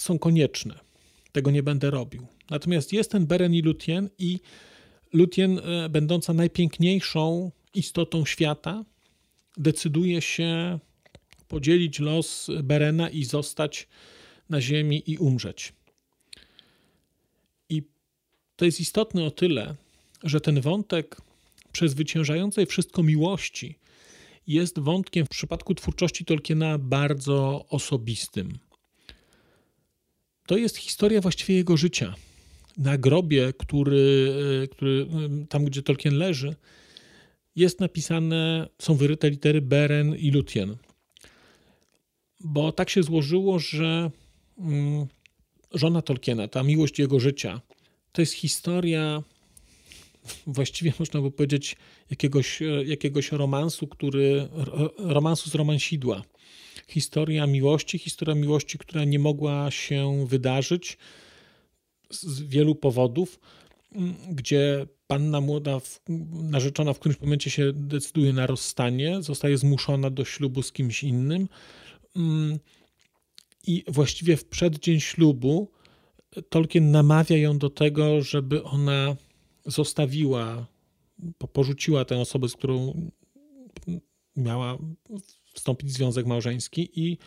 [0.00, 0.74] są konieczne.
[1.32, 2.26] Tego nie będę robił.
[2.50, 4.40] Natomiast jest ten Beren i Lutien i
[5.12, 8.84] Lutien, e, będąca najpiękniejszą istotą świata,
[9.56, 10.78] decyduje się
[11.48, 13.88] podzielić los Berena i zostać
[14.50, 15.72] na ziemi i umrzeć.
[17.68, 17.82] I
[18.56, 19.74] to jest istotne o tyle,
[20.22, 21.16] że ten wątek
[21.72, 23.78] przezwyciężającej wszystko miłości
[24.46, 28.58] jest wątkiem w przypadku twórczości Tolkiena bardzo osobistym.
[30.46, 32.14] To jest historia właściwie jego życia.
[32.76, 34.32] na grobie, który,
[34.70, 35.06] który
[35.48, 36.54] tam, gdzie Tolkien leży,
[37.56, 40.76] jest napisane, są wyryte litery Beren i Lutien.
[42.40, 44.10] Bo tak się złożyło, że
[44.58, 45.06] mm,
[45.72, 47.60] żona Tolkiena, ta miłość jego życia,
[48.12, 49.22] to jest historia,
[50.46, 51.76] właściwie można by powiedzieć,
[52.10, 54.48] jakiegoś, jakiegoś romansu, który,
[54.98, 56.22] romansu z romansidła.
[56.88, 60.98] Historia miłości, historia miłości, która nie mogła się wydarzyć
[62.10, 63.40] z wielu powodów,
[64.30, 65.80] gdzie panna młoda,
[66.32, 71.48] narzeczona w którymś momencie się decyduje na rozstanie, zostaje zmuszona do ślubu z kimś innym
[73.66, 75.70] i właściwie w przeddzień ślubu
[76.48, 79.16] Tolkien namawia ją do tego, żeby ona
[79.66, 80.66] zostawiła,
[81.52, 83.10] porzuciła tę osobę, z którą
[84.36, 84.78] miała
[85.54, 87.18] wstąpić w związek małżeński i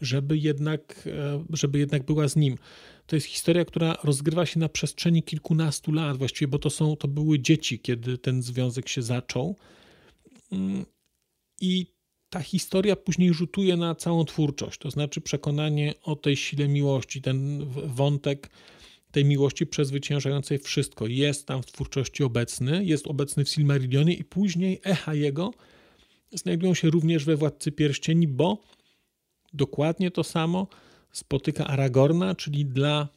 [0.00, 2.58] żeby jednak, e, żeby jednak była z nim.
[3.06, 7.08] To jest historia, która rozgrywa się na przestrzeni kilkunastu lat właściwie, bo to, są, to
[7.08, 9.56] były dzieci, kiedy ten związek się zaczął.
[10.52, 10.84] Mm,
[11.60, 11.86] I
[12.30, 17.66] ta historia później rzutuje na całą twórczość, to znaczy przekonanie o tej sile miłości, ten
[17.86, 18.50] wątek
[19.12, 21.06] tej miłości przezwyciężającej wszystko.
[21.06, 25.50] Jest tam w twórczości obecny, jest obecny w Silmarillionie i później echa jego
[26.32, 28.62] znajdują się również we Władcy Pierścieni, bo
[29.52, 30.66] dokładnie to samo
[31.12, 33.08] spotyka Aragorna, czyli dla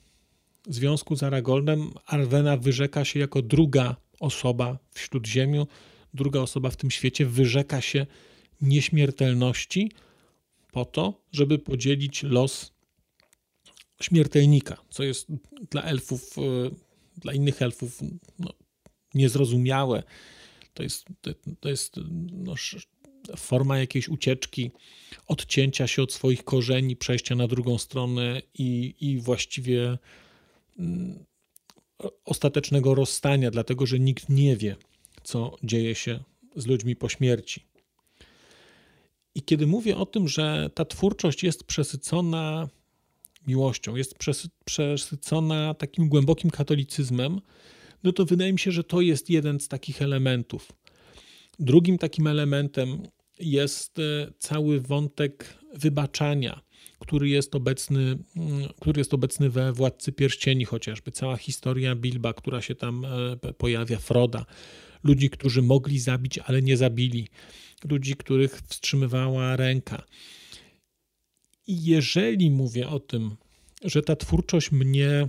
[0.67, 5.67] związku z Aragornem Arwena wyrzeka się jako druga osoba w Śródziemiu,
[6.13, 8.05] druga osoba w tym świecie wyrzeka się
[8.61, 9.91] nieśmiertelności
[10.71, 12.74] po to, żeby podzielić los
[14.01, 15.27] śmiertelnika, co jest
[15.71, 16.41] dla elfów, e,
[17.17, 18.01] dla innych elfów
[18.39, 18.53] no,
[19.13, 20.03] niezrozumiałe.
[20.73, 21.05] To jest,
[21.59, 21.95] to jest
[22.31, 22.55] no,
[23.37, 24.71] forma jakiejś ucieczki,
[25.27, 29.97] odcięcia się od swoich korzeni, przejścia na drugą stronę i, i właściwie
[30.79, 31.25] mm,
[32.25, 34.75] ostatecznego rozstania, dlatego że nikt nie wie,
[35.23, 36.19] co dzieje się
[36.55, 37.65] z ludźmi po śmierci.
[39.35, 42.69] I kiedy mówię o tym, że ta twórczość jest przesycona
[43.47, 44.15] miłością, jest
[44.65, 47.41] przesycona takim głębokim katolicyzmem,
[48.03, 50.71] no to wydaje mi się, że to jest jeden z takich elementów.
[51.59, 53.01] Drugim takim elementem
[53.39, 56.61] jest e, cały wątek wybaczania,
[56.99, 61.11] który jest obecny, mm, który jest obecny we Władcy Pierścieni chociażby.
[61.11, 64.45] Cała historia Bilba, która się tam e, pojawia, Froda.
[65.03, 67.27] Ludzi, którzy mogli zabić, ale nie zabili.
[67.89, 70.03] Ludzi, których wstrzymywała ręka.
[71.67, 73.35] I jeżeli mówię o tym,
[73.83, 75.27] że ta twórczość mnie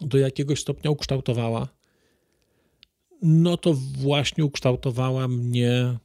[0.00, 1.68] do jakiegoś stopnia ukształtowała,
[3.22, 5.98] no to właśnie ukształtowała mnie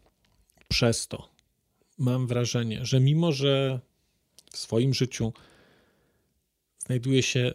[0.68, 1.30] przez to.
[1.97, 3.80] Mam wrażenie, że mimo, że
[4.51, 5.34] w swoim życiu
[6.86, 7.53] znajduję się,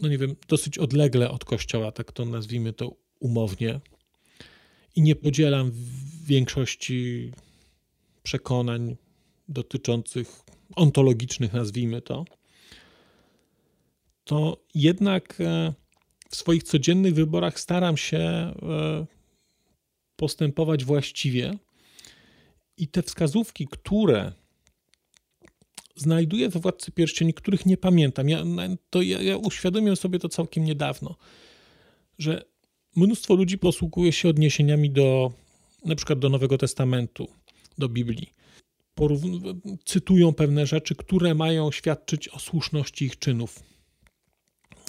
[0.00, 3.80] no nie wiem, dosyć odlegle od kościoła, tak to nazwijmy to umownie,
[4.96, 5.72] i nie podzielam
[6.24, 7.32] większości
[8.22, 8.96] przekonań
[9.48, 10.43] dotyczących
[10.76, 12.24] ontologicznych, nazwijmy to,
[14.24, 15.74] to jednak e,
[16.28, 18.54] w swoich codziennych wyborach staram się e,
[20.16, 21.58] postępować właściwie.
[22.76, 24.32] I te wskazówki, które
[25.96, 28.44] znajduję we Władcy Pierścieni, których nie pamiętam, ja,
[28.90, 31.16] to ja, ja uświadomiłem sobie to całkiem niedawno,
[32.18, 32.44] że
[32.96, 35.32] mnóstwo ludzi posługuje się odniesieniami do
[35.84, 37.28] na przykład do Nowego Testamentu,
[37.78, 38.32] do Biblii.
[39.84, 43.62] Cytują pewne rzeczy, które mają świadczyć o słuszności ich czynów.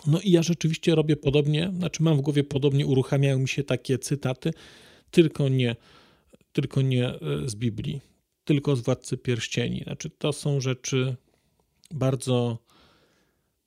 [0.07, 3.99] No i ja rzeczywiście robię podobnie, znaczy mam w głowie podobnie, uruchamiają mi się takie
[3.99, 4.53] cytaty,
[5.11, 5.75] tylko nie,
[6.51, 8.01] tylko nie e, z Biblii,
[8.43, 9.83] tylko z Władcy Pierścieni.
[9.83, 11.15] Znaczy to są rzeczy
[11.91, 12.65] bardzo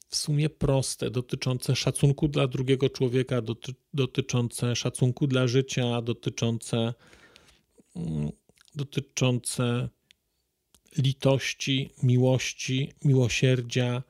[0.09, 6.95] w sumie proste, dotyczące szacunku dla drugiego człowieka, doty, dotyczące szacunku dla życia, dotyczące,
[7.97, 8.30] mm,
[8.74, 9.89] dotyczące
[10.97, 14.03] litości, miłości, miłosierdzia,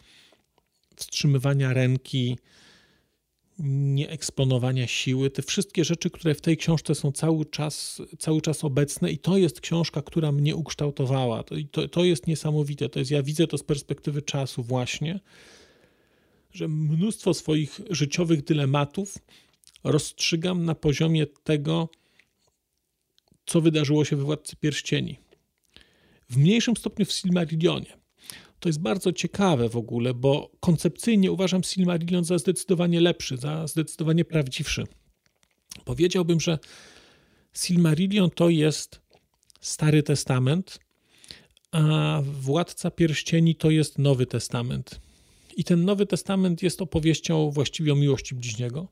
[0.96, 2.38] wstrzymywania ręki,
[3.58, 9.12] nieeksponowania siły, te wszystkie rzeczy, które w tej książce są cały czas, cały czas obecne
[9.12, 11.42] i to jest książka, która mnie ukształtowała.
[11.42, 12.88] To, to, to jest niesamowite.
[12.88, 15.20] To jest, ja widzę to z perspektywy czasu właśnie,
[16.52, 19.18] że mnóstwo swoich życiowych dylematów
[19.84, 21.88] rozstrzygam na poziomie tego,
[23.46, 25.18] co wydarzyło się we Władcy Pierścieni.
[26.30, 27.98] W mniejszym stopniu w Silmarillionie.
[28.60, 34.24] To jest bardzo ciekawe w ogóle, bo koncepcyjnie uważam Silmarillion za zdecydowanie lepszy, za zdecydowanie
[34.24, 34.84] prawdziwszy.
[35.84, 36.58] Powiedziałbym, że
[37.52, 39.00] Silmarillion to jest
[39.60, 40.78] Stary Testament,
[41.70, 45.00] a Władca Pierścieni to jest Nowy Testament.
[45.56, 48.88] I ten Nowy Testament jest opowieścią właściwie o miłości bliźniego,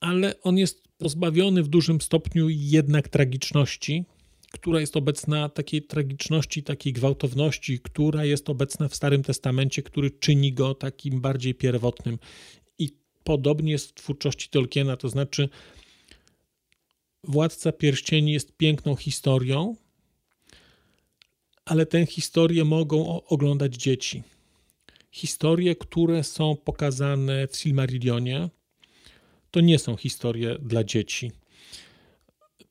[0.00, 4.04] ale on jest pozbawiony w dużym stopniu jednak tragiczności,
[4.52, 10.52] która jest obecna, takiej tragiczności, takiej gwałtowności, która jest obecna w Starym Testamencie, który czyni
[10.52, 12.18] go takim bardziej pierwotnym.
[12.78, 12.90] I
[13.24, 15.48] podobnie jest w twórczości Tolkiena, to znaczy
[17.24, 19.76] Władca Pierścieni jest piękną historią,
[21.64, 24.22] ale tę historię mogą oglądać dzieci.
[25.10, 28.48] Historie, które są pokazane w Silmarillionie,
[29.50, 31.32] to nie są historie dla dzieci.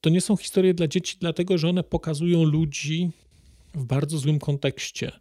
[0.01, 3.11] To nie są historie dla dzieci, dlatego że one pokazują ludzi
[3.73, 5.11] w bardzo złym kontekście.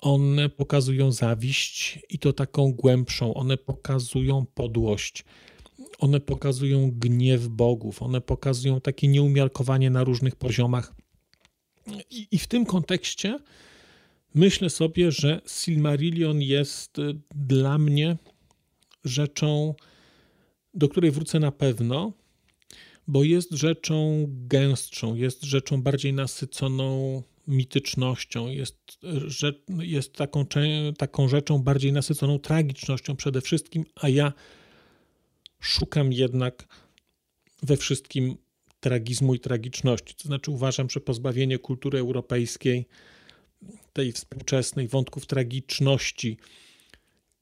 [0.00, 5.24] One pokazują zawiść i to taką głębszą, one pokazują podłość,
[5.98, 10.94] one pokazują gniew bogów, one pokazują takie nieumiarkowanie na różnych poziomach.
[12.10, 13.38] I, i w tym kontekście
[14.34, 18.16] myślę sobie, że Silmarillion jest y, dla mnie
[19.04, 19.74] rzeczą,
[20.74, 22.12] do której wrócę na pewno,
[23.08, 28.98] bo jest rzeczą gęstszą, jest rzeczą bardziej nasyconą mitycznością, jest,
[29.78, 30.46] jest taką,
[30.98, 34.32] taką rzeczą bardziej nasyconą tragicznością przede wszystkim, a ja
[35.60, 36.68] szukam jednak
[37.62, 38.36] we wszystkim
[38.80, 40.14] tragizmu i tragiczności.
[40.14, 42.86] To znaczy, uważam, że pozbawienie kultury europejskiej,
[43.92, 46.36] tej współczesnej, wątków tragiczności,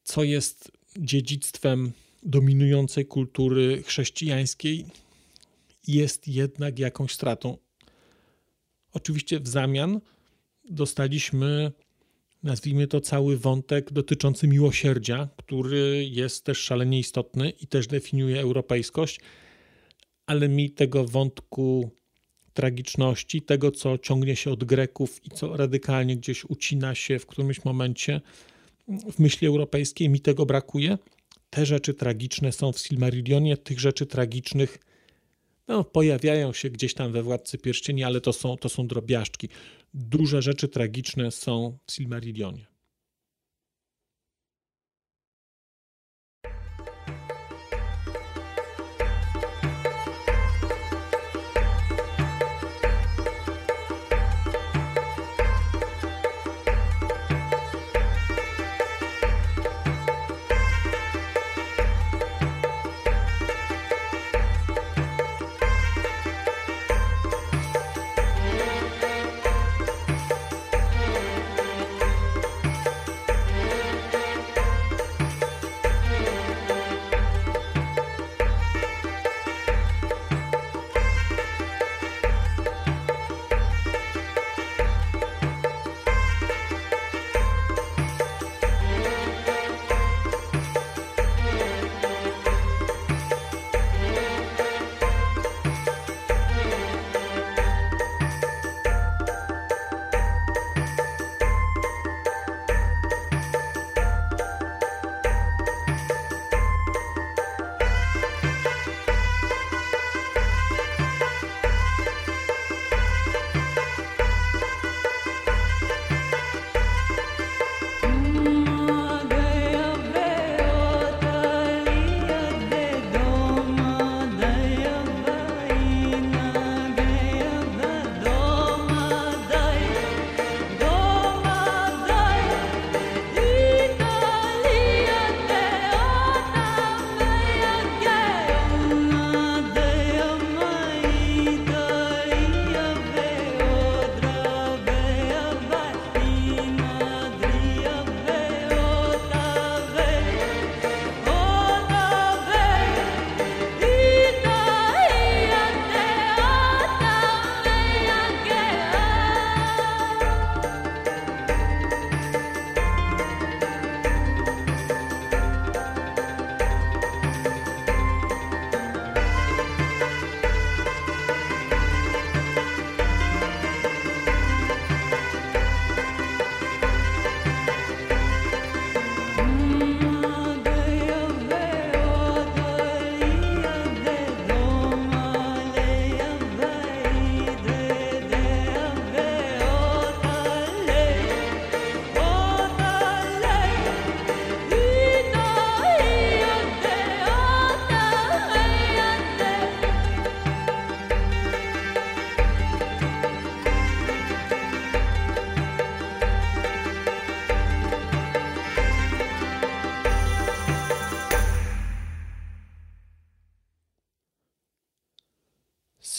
[0.04, 1.92] co jest dziedzictwem
[2.22, 4.86] dominującej kultury chrześcijańskiej,
[5.88, 7.58] jest jednak jakąś stratą.
[8.92, 10.00] Oczywiście w zamian
[10.70, 11.72] dostaliśmy,
[12.42, 19.20] nazwijmy to, cały wątek dotyczący miłosierdzia, który jest też szalenie istotny i też definiuje europejskość,
[20.26, 21.90] ale mi tego wątku
[22.52, 27.64] tragiczności, tego co ciągnie się od Greków i co radykalnie gdzieś ucina się w którymś
[27.64, 28.20] momencie
[28.88, 30.98] w myśli europejskiej, mi tego brakuje.
[31.50, 34.78] Te rzeczy tragiczne są w Silmarillionie, tych rzeczy tragicznych
[35.68, 39.48] no, pojawiają się gdzieś tam we Władcy Pierścieni, ale to są, to są drobiażdżki.
[39.94, 42.75] Duże rzeczy tragiczne są w Silmarillionie.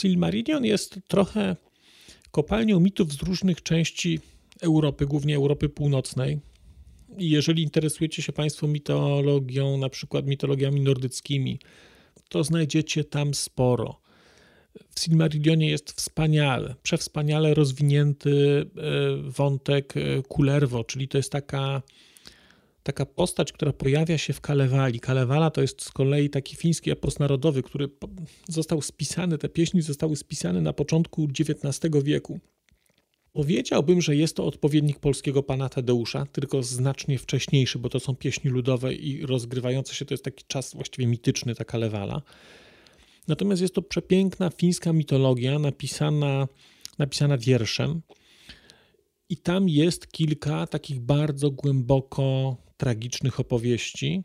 [0.08, 1.56] Silmarillion jest trochę
[2.32, 4.20] kopalnią mitów z różnych części
[4.62, 6.40] Europy, głównie Europy Północnej.
[7.18, 11.60] I jeżeli interesujecie się Państwo mitologią, na przykład mitologiami nordyckimi,
[12.30, 14.02] to znajdziecie tam sporo.
[14.96, 21.82] W Silmarillionie jest wspaniale, przewspaniale rozwinięty e, wątek e, Kullervo, czyli to jest taka,
[22.88, 25.00] taka postać, która pojawia się w Kalewali.
[25.00, 27.90] Kalewala to jest z kolei taki fiński epos narodowy, który
[28.48, 32.40] został spisany, te pieśni zostały spisane na początku XIX wieku.
[33.34, 38.52] Powiedziałbym, że jest to odpowiednik polskiego pana Tadeusza, tylko znacznie wcześniejszy, bo to są pieśni
[38.52, 42.22] ludowe i rozgrywające się, to jest taki czas właściwie mityczny, taka lewala.
[43.28, 46.48] Natomiast jest to przepiękna fińska mitologia napisana,
[46.98, 48.02] napisana wierszem.
[49.30, 54.24] I tam jest kilka takich bardzo głęboko tragicznych opowieści.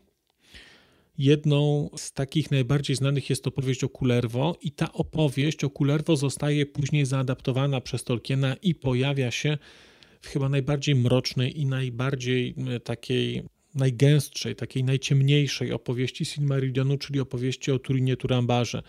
[1.17, 6.65] Jedną z takich najbardziej znanych jest opowieść o Kullerwo i ta opowieść o Kullerwo zostaje
[6.65, 9.57] później zaadaptowana przez Tolkiena i pojawia się
[10.21, 13.43] w chyba najbardziej mrocznej i najbardziej e, takiej
[13.75, 18.83] najgęstszej, takiej najciemniejszej opowieści Silmarillionu, czyli opowieści o Turinie Turambarze.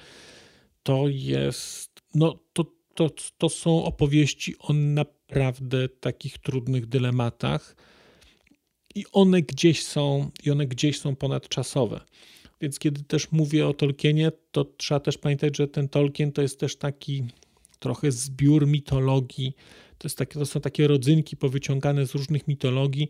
[0.83, 7.77] To jest, no to, to, to są opowieści o naprawdę takich trudnych dylematach
[8.95, 12.01] i one gdzieś są, i one gdzieś są ponadczasowe.
[12.61, 16.61] Więc kiedy też mówię o Tolkienie, to trzeba też pamiętać, że ten Tolkien to jest
[16.61, 17.25] też taki
[17.79, 19.57] trochę zbiór mitologii.
[19.99, 23.09] To, jest takie, to są takie rodzynki powyciągane z różnych mitologii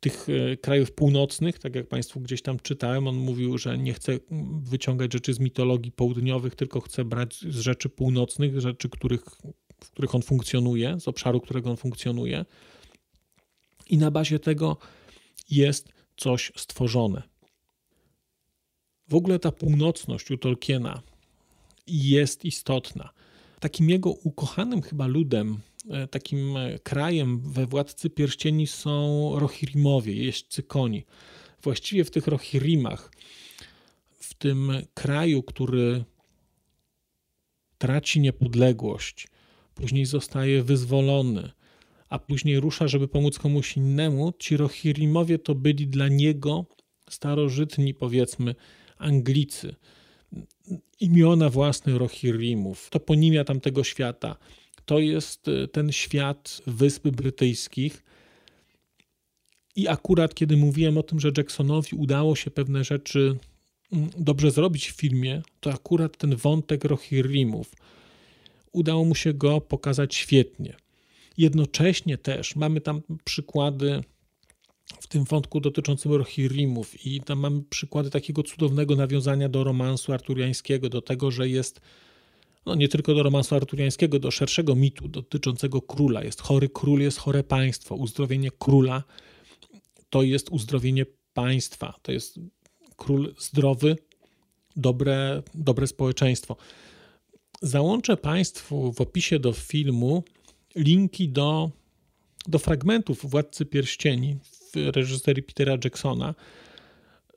[0.00, 4.18] tych e, krajów północnych, tak jak Państwu gdzieś tam czytałem, on mówił, że nie chce
[4.62, 9.24] wyciągać rzeczy z mitologii południowych, tylko chce brać z rzeczy północnych, rzeczy, których,
[9.84, 12.44] w których on funkcjonuje, z obszaru, którego on funkcjonuje.
[13.90, 14.76] I na bazie tego
[15.50, 17.22] jest coś stworzone.
[19.08, 21.02] W ogóle ta północność u Tolkiena
[21.86, 23.10] jest istotna.
[23.60, 25.58] Takim jego ukochanym chyba ludem,
[25.90, 31.04] e, takim e, krajem we Władcy Pierścieni są Rohirimowie, jeźdźcy koni.
[31.62, 33.12] Właściwie w tych Rohirimach,
[34.10, 36.04] w tym kraju, który
[37.78, 39.28] traci niepodległość,
[39.74, 41.50] później zostaje wyzwolony,
[42.10, 46.66] a później rusza, żeby pomóc komuś innemu, ci Rohirimowie to byli dla niego
[47.10, 48.54] starożytni, powiedzmy,
[48.98, 49.74] Anglicy.
[51.00, 54.36] Imiona własne Rohirimów, toponimia tamtego świata.
[54.84, 58.04] To jest e, ten świat Wysp Brytyjskich.
[59.76, 63.36] I akurat kiedy mówiłem o tym, że Jacksonowi udało się pewne rzeczy
[63.92, 67.70] mm, dobrze zrobić w filmie, to akurat ten wątek Rohirimów
[68.72, 70.76] udało mu się go pokazać świetnie.
[71.40, 74.04] Jednocześnie też mamy tam przykłady
[75.00, 80.88] w tym wątku dotyczącym Rohirimów i tam mamy przykłady takiego cudownego nawiązania do romansu arturiańskiego,
[80.88, 81.80] do tego, że jest
[82.66, 86.24] no nie tylko do romansu arturiańskiego, do szerszego mitu dotyczącego króla.
[86.24, 87.94] Jest chory król, jest chore państwo.
[87.94, 89.02] Uzdrowienie króla
[90.10, 91.94] to jest uzdrowienie państwa.
[92.02, 92.40] To jest
[92.96, 93.96] król zdrowy,
[94.76, 96.56] dobre, dobre społeczeństwo.
[97.62, 100.24] Załączę Państwu w opisie do filmu
[100.74, 101.70] linki do,
[102.46, 104.36] do fragmentów Władcy Pierścieni
[104.74, 106.34] w reżyserii Petera Jacksona,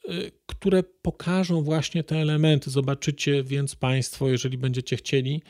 [0.10, 2.70] y, które pokażą właśnie te elementy.
[2.70, 5.42] Zobaczycie więc Państwo, jeżeli będziecie chcieli,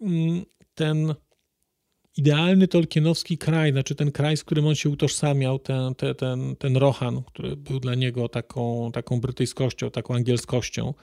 [0.00, 0.44] mm,
[0.74, 1.14] ten
[2.16, 6.76] idealny tolkienowski kraj, znaczy ten kraj, z którym on się utożsamiał, ten, ten, ten, ten
[6.76, 10.94] Rohan, który był dla niego taką, taką brytyjskością, taką angielskością,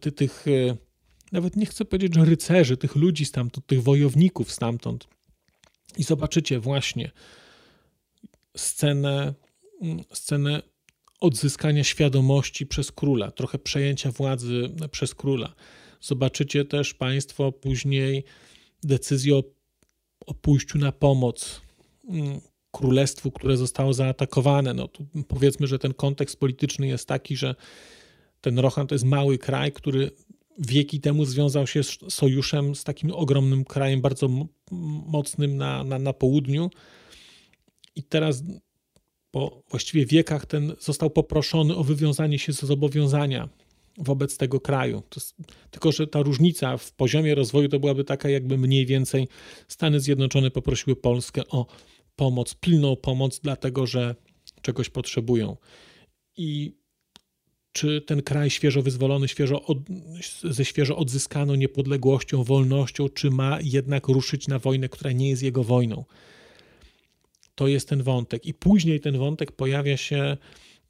[0.00, 0.76] ty, tych y,
[1.34, 5.08] nawet nie chcę powiedzieć, że rycerzy, tych ludzi stamtąd, tych wojowników stamtąd.
[5.96, 7.10] I zobaczycie właśnie
[8.56, 9.34] scenę,
[10.12, 10.62] scenę
[11.20, 15.54] odzyskania świadomości przez króla, trochę przejęcia władzy przez króla.
[16.00, 18.24] Zobaczycie też Państwo później
[18.82, 19.42] decyzję o,
[20.26, 21.60] o pójściu na pomoc
[22.08, 24.74] mm, królestwu, które zostało zaatakowane.
[24.74, 24.88] No,
[25.28, 27.54] powiedzmy, że ten kontekst polityczny jest taki, że
[28.40, 30.10] ten Rohan to jest mały kraj, który
[30.58, 34.28] wieki temu związał się z sojuszem z takim ogromnym krajem, bardzo
[35.06, 36.70] mocnym na, na, na południu.
[37.96, 38.42] I teraz
[39.30, 43.48] po właściwie wiekach ten został poproszony o wywiązanie się z zobowiązania
[43.98, 45.02] wobec tego kraju.
[45.16, 45.34] Jest,
[45.70, 49.28] tylko, że ta różnica w poziomie rozwoju to byłaby taka, jakby mniej więcej
[49.68, 51.66] Stany Zjednoczone poprosiły Polskę o
[52.16, 54.14] pomoc, pilną pomoc, dlatego że
[54.62, 55.56] czegoś potrzebują.
[56.36, 56.72] I
[57.74, 59.78] czy ten kraj świeżo wyzwolony, świeżo od,
[60.44, 65.64] ze świeżo odzyskaną niepodległością, wolnością, czy ma jednak ruszyć na wojnę, która nie jest jego
[65.64, 66.04] wojną.
[67.54, 68.46] To jest ten wątek.
[68.46, 70.36] I później ten wątek pojawia się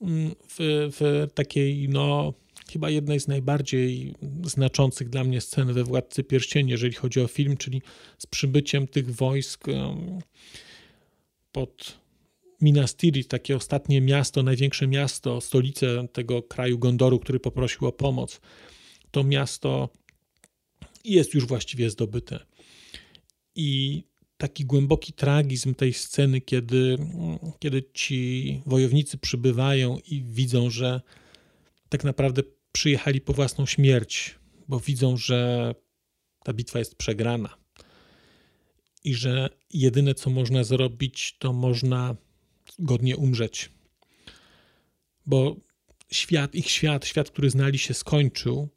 [0.00, 0.56] mm, w,
[0.98, 2.34] w takiej no,
[2.72, 4.14] chyba jednej z najbardziej
[4.44, 7.82] znaczących dla mnie scen we Władcy Pierścieni, jeżeli chodzi o film, czyli
[8.18, 9.64] z przybyciem tych wojsk
[11.52, 12.03] pod
[12.64, 18.40] Minas Tirith, takie ostatnie miasto, największe miasto, stolicę tego kraju Gondoru, który poprosił o pomoc.
[19.10, 19.88] To miasto
[21.04, 22.46] jest już właściwie zdobyte.
[23.54, 24.02] I
[24.36, 26.98] taki głęboki tragizm tej sceny, kiedy,
[27.58, 31.00] kiedy ci wojownicy przybywają i widzą, że
[31.88, 32.42] tak naprawdę
[32.72, 34.34] przyjechali po własną śmierć,
[34.68, 35.74] bo widzą, że
[36.44, 37.56] ta bitwa jest przegrana
[39.04, 42.16] i że jedyne co można zrobić, to można
[42.78, 43.70] godnie umrzeć.
[45.26, 45.56] Bo
[46.12, 48.68] świat, ich świat, świat, który znali się, skończył.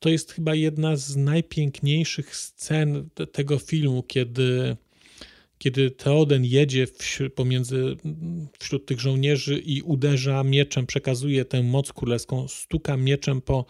[0.00, 4.76] To jest chyba jedna z najpiękniejszych scen tego filmu, kiedy,
[5.58, 6.86] kiedy Teoden jedzie
[7.34, 7.96] pomiędzy,
[8.58, 13.66] wśród tych żołnierzy i uderza mieczem, przekazuje tę moc królewską, stuka mieczem po,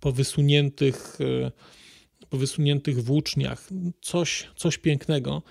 [0.00, 1.18] po wysuniętych
[2.30, 3.68] po wysuniętych włóczniach.
[4.00, 5.42] Coś, coś pięknego.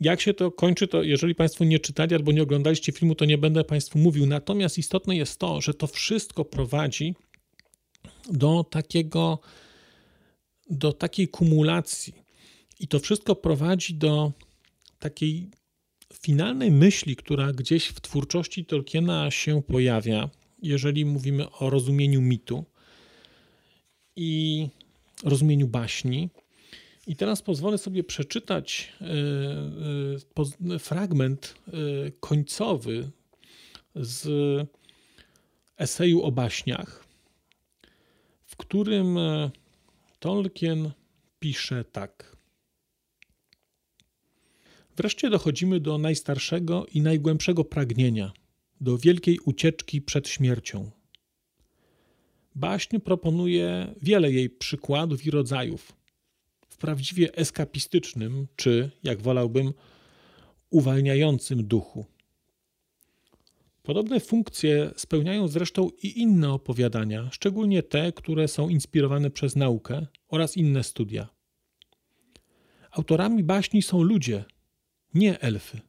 [0.00, 3.38] Jak się to kończy, to jeżeli Państwo nie czytali albo nie oglądaliście filmu, to nie
[3.38, 4.26] będę Państwu mówił.
[4.26, 7.14] Natomiast istotne jest to, że to wszystko prowadzi
[8.30, 9.38] do takiego,
[10.70, 12.14] do takiej kumulacji.
[12.80, 14.32] I to wszystko prowadzi do
[14.98, 15.50] takiej
[16.14, 20.30] finalnej myśli, która gdzieś w twórczości Tolkiena się pojawia,
[20.62, 22.64] jeżeli mówimy o rozumieniu mitu
[24.16, 24.68] i
[25.24, 26.28] rozumieniu baśni.
[27.08, 31.70] I teraz pozwolę sobie przeczytać e, e, fragment e,
[32.20, 33.10] końcowy
[33.94, 34.28] z
[35.76, 37.04] eseju o baśniach,
[38.44, 39.18] w którym
[40.18, 40.90] Tolkien
[41.38, 42.36] pisze tak.
[44.96, 48.32] Wreszcie dochodzimy do najstarszego i najgłębszego pragnienia,
[48.80, 50.90] do wielkiej ucieczki przed śmiercią.
[52.54, 55.97] Baśń proponuje wiele jej przykładów i rodzajów
[56.78, 59.72] prawdziwie eskapistycznym, czy, jak wolałbym,
[60.70, 62.04] uwalniającym duchu.
[63.82, 70.56] Podobne funkcje spełniają zresztą i inne opowiadania, szczególnie te, które są inspirowane przez naukę oraz
[70.56, 71.28] inne studia.
[72.90, 74.44] Autorami baśni są ludzie,
[75.14, 75.80] nie elfy.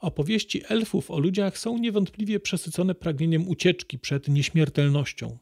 [0.00, 5.38] Opowieści elfów o ludziach są niewątpliwie przesycone pragnieniem ucieczki przed nieśmiertelnością.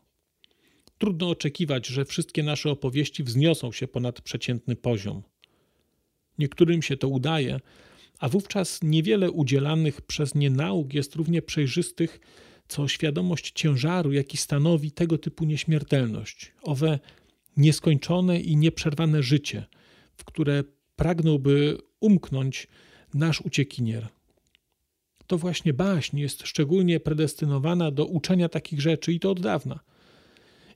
[1.02, 5.22] Trudno oczekiwać, że wszystkie nasze opowieści wzniosą się ponad przeciętny poziom.
[6.38, 7.60] Niektórym się to udaje,
[8.18, 12.20] a wówczas niewiele udzielanych przez nie nauk jest równie przejrzystych,
[12.68, 16.98] co świadomość ciężaru, jaki stanowi tego typu nieśmiertelność, owe
[17.56, 19.64] nieskończone i nieprzerwane życie,
[20.16, 20.64] w które
[20.96, 22.68] pragnąłby umknąć
[23.14, 24.08] nasz uciekinier.
[25.26, 29.80] To właśnie baśń jest szczególnie predestynowana do uczenia takich rzeczy i to od dawna–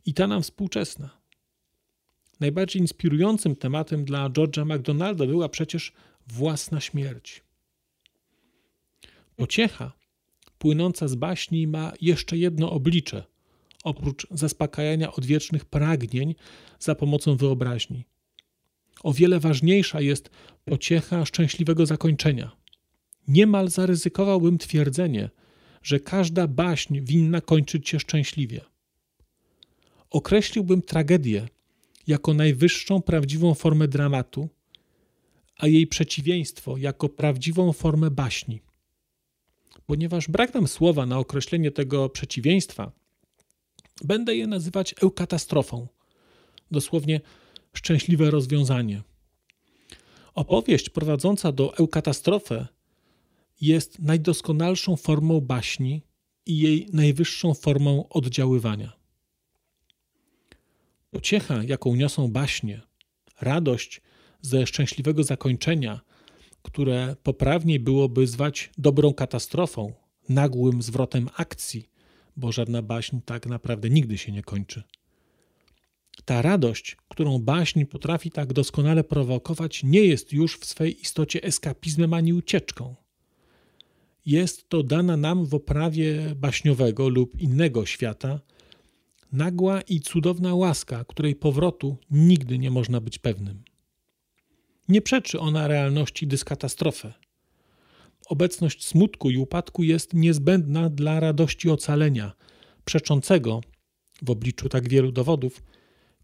[0.06, 1.10] i ta nam współczesna.
[2.40, 5.92] Najbardziej inspirującym tematem dla George'a MacDonalda była przecież
[6.26, 7.42] własna śmierć.
[9.36, 9.92] Pociecha
[10.58, 13.24] płynąca z baśni ma jeszcze jedno oblicze,
[13.84, 16.34] oprócz zaspokajania odwiecznych pragnień
[16.78, 18.04] za pomocą wyobraźni.
[19.02, 20.30] O wiele ważniejsza jest
[20.64, 22.56] pociecha szczęśliwego zakończenia.
[23.28, 25.30] Niemal zaryzykowałbym twierdzenie,
[25.82, 28.60] że każda baśń winna kończyć się szczęśliwie
[30.10, 31.48] określiłbym tragedię
[32.06, 34.48] jako najwyższą prawdziwą formę dramatu,
[35.58, 38.60] a jej przeciwieństwo jako prawdziwą formę baśni.
[39.86, 42.92] Ponieważ brak nam słowa na określenie tego przeciwieństwa,
[44.04, 45.86] będę je nazywać eukatastrofą,
[46.70, 47.20] dosłownie
[47.72, 49.02] szczęśliwe rozwiązanie.
[50.34, 52.66] Opowieść prowadząca do eukatastrofy
[53.60, 56.02] jest najdoskonalszą formą baśni
[56.46, 58.92] i jej najwyższą formą oddziaływania.
[61.16, 62.80] Pociecha, jaką niosą baśnie,
[63.40, 64.00] radość
[64.40, 66.00] ze szczęśliwego zakończenia,
[66.62, 69.92] które poprawniej byłoby zwać dobrą katastrofą,
[70.28, 71.90] nagłym zwrotem akcji,
[72.36, 74.82] bo żadna baśń tak naprawdę nigdy się nie kończy.
[76.24, 82.14] Ta radość, którą baśń potrafi tak doskonale prowokować, nie jest już w swej istocie eskapizmem
[82.14, 82.94] ani ucieczką.
[84.26, 88.40] Jest to dana nam w oprawie baśniowego lub innego świata,
[89.32, 93.62] nagła i cudowna łaska, której powrotu nigdy nie można być pewnym.
[94.88, 97.12] Nie przeczy ona realności dyskatastrofy.
[98.26, 102.32] Obecność smutku i upadku jest niezbędna dla radości ocalenia,
[102.84, 103.60] przeczącego,
[104.22, 105.62] w obliczu tak wielu dowodów,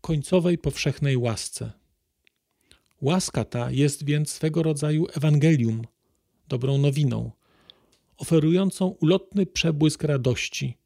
[0.01, 1.73] końcowej powszechnej łasce.
[3.01, 5.83] Łaska ta jest więc swego rodzaju Ewangelium,
[6.49, 7.31] dobrą nowiną,
[8.17, 10.77] oferującą ulotny przebłysk radości–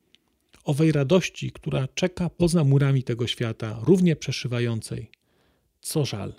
[0.67, 5.11] owej radości, która czeka poza murami tego świata, równie przeszywającej.
[5.81, 6.33] Co żal.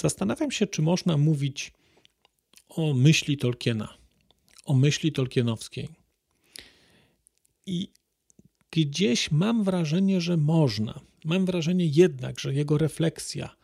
[0.00, 1.72] Zastanawiam się, czy można mówić
[2.68, 3.94] o myśli Tolkiena,
[4.64, 5.88] o myśli tolkienowskiej.
[7.66, 7.92] I
[8.70, 11.00] gdzieś mam wrażenie, że można.
[11.24, 13.56] Mam wrażenie jednak, że jego refleksja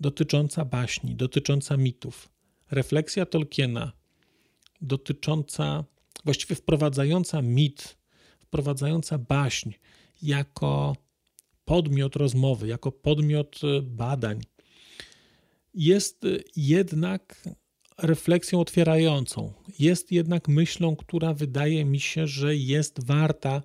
[0.00, 2.28] dotycząca baśni, dotycząca mitów,
[2.70, 3.92] refleksja Tolkiena
[4.80, 5.84] dotycząca,
[6.24, 7.96] właściwie wprowadzająca mit,
[8.40, 9.70] wprowadzająca baśń
[10.22, 10.96] jako
[11.64, 14.40] podmiot rozmowy, jako podmiot badań,
[15.74, 16.22] jest
[16.56, 17.42] jednak
[17.98, 19.52] refleksją otwierającą.
[19.78, 23.62] Jest jednak myślą, która wydaje mi się, że jest warta,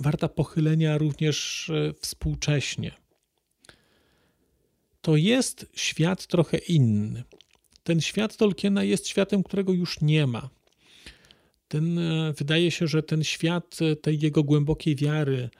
[0.00, 2.92] warta pochylenia również e, współcześnie.
[5.00, 7.22] To jest świat trochę inny.
[7.82, 10.50] Ten świat Tolkiena jest światem, którego już nie ma.
[11.68, 15.50] Ten, e, wydaje się, że ten świat e, tej jego głębokiej wiary,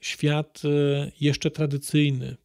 [0.00, 0.62] świat
[1.20, 2.36] jeszcze tradycyjny,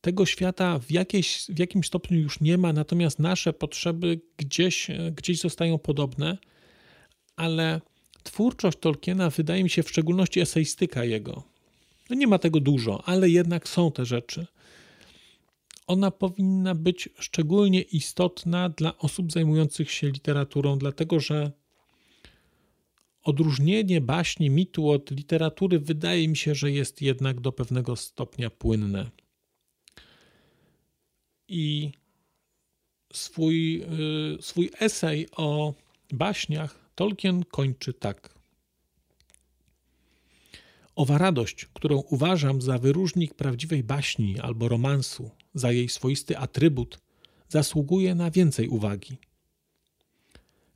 [0.00, 5.40] tego świata w, jakiejś, w jakimś stopniu już nie ma, natomiast nasze potrzeby gdzieś, gdzieś
[5.40, 6.38] zostają podobne,
[7.36, 7.80] ale
[8.22, 11.42] twórczość Tolkiena wydaje mi się, w szczególności eseistyka jego,
[12.10, 14.46] no nie ma tego dużo, ale jednak są te rzeczy.
[15.86, 21.52] Ona powinna być szczególnie istotna dla osób zajmujących się literaturą, dlatego że
[23.22, 29.10] odróżnienie baśni, mitu od literatury wydaje mi się, że jest jednak do pewnego stopnia płynne.
[31.52, 31.92] I
[33.12, 33.82] swój,
[34.38, 35.74] y, swój esej o
[36.12, 38.34] baśniach Tolkien kończy tak.
[40.96, 46.98] Owa radość, którą uważam za wyróżnik prawdziwej baśni albo romansu, za jej swoisty atrybut,
[47.48, 49.16] zasługuje na więcej uwagi.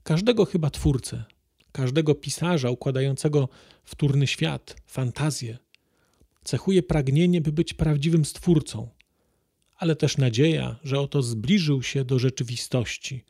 [0.02, 1.24] Każdego chyba twórcę,
[1.72, 3.48] każdego pisarza układającego
[3.84, 5.59] wtórny świat, fantazję,
[6.44, 8.88] cechuje pragnienie, by być prawdziwym stwórcą,
[9.76, 13.24] ale też nadzieja, że oto zbliżył się do rzeczywistości,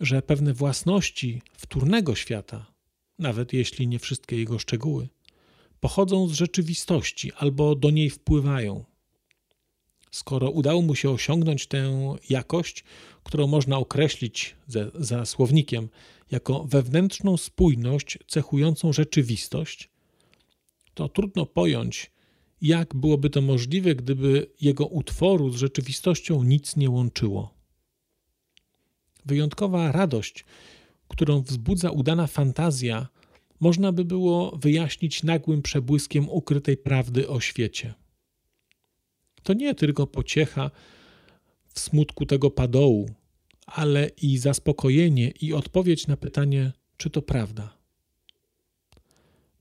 [0.00, 2.66] że pewne własności wtórnego świata,
[3.18, 5.08] nawet jeśli nie wszystkie jego szczegóły,
[5.80, 8.84] pochodzą z rzeczywistości albo do niej wpływają.
[10.10, 12.84] Skoro udało mu się osiągnąć tę jakość,
[13.24, 15.88] którą można określić ze, za słownikiem
[16.30, 19.88] jako wewnętrzną spójność cechującą rzeczywistość,
[20.94, 22.10] to trudno pojąć,
[22.60, 27.54] jak byłoby to możliwe, gdyby jego utworu z rzeczywistością nic nie łączyło.
[29.26, 30.44] Wyjątkowa radość,
[31.08, 33.08] którą wzbudza udana fantazja,
[33.60, 37.94] można by było wyjaśnić nagłym przebłyskiem ukrytej prawdy o świecie.
[39.42, 40.70] To nie tylko pociecha
[41.74, 43.10] w smutku tego padołu,
[43.66, 47.79] ale i zaspokojenie i odpowiedź na pytanie, czy to prawda.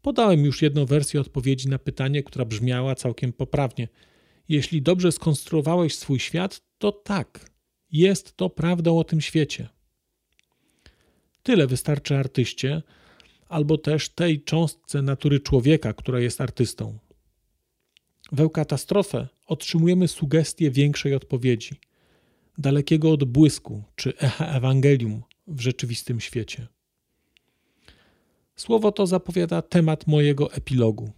[0.10, 3.88] Podałem już jedną wersję odpowiedzi na pytanie, która brzmiała całkiem poprawnie.
[4.50, 7.52] Jeśli dobrze skonstruowałeś swój świat, to tak,
[7.92, 9.70] jest to prawdą o tym świecie.
[11.44, 12.82] Tyle wystarczy artyście,
[13.50, 17.00] albo też tej cząstce natury człowieka, która jest artystą.
[18.32, 21.76] We katastrofę otrzymujemy sugestie większej odpowiedzi,
[22.58, 26.68] dalekiego odbłysku czy echa Ewangelium w rzeczywistym świecie.
[28.60, 31.12] Słowo to zapowiada temat mojego epilogu.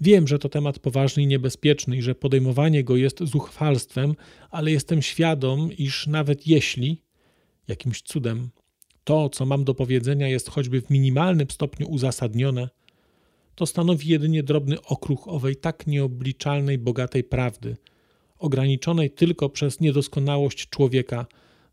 [0.00, 4.14] Wiem, że to temat poważny i niebezpieczny i że podejmowanie go jest zuchwalstwem,
[4.50, 7.02] ale jestem świadom, iż nawet jeśli,
[7.68, 8.50] jakimś cudem,
[9.04, 12.68] to, co mam do powiedzenia, jest choćby w minimalnym stopniu uzasadnione,
[13.54, 17.76] to stanowi jedynie drobny okruch owej tak nieobliczalnej, bogatej prawdy,
[18.38, 21.26] ograniczonej tylko przez niedoskonałość człowieka,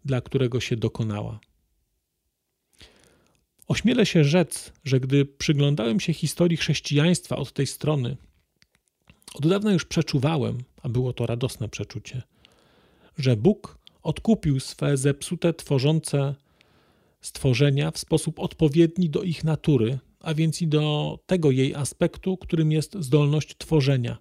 [0.06, 1.40] dla którego się dokonała.
[3.68, 8.18] Ośmielę się rzec, że gdy przyglądałem się historii chrześcijaństwa od tej strony,
[9.34, 12.22] od dawna już przeczuwałem, a było to radosne przeczucie,
[13.18, 16.36] że Bóg odkupił swe zepsute, tworzące
[17.22, 22.72] stworzenia w sposób odpowiedni do ich natury, a więc i do tego jej aspektu, którym
[22.72, 24.18] jest zdolność tworzenia.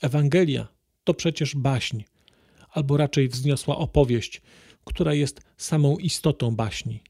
[0.00, 0.68] Ewangelia
[1.04, 2.02] to przecież baśń,
[2.70, 4.42] albo raczej wzniosła opowieść,
[4.84, 7.00] która jest samą istotą baśni.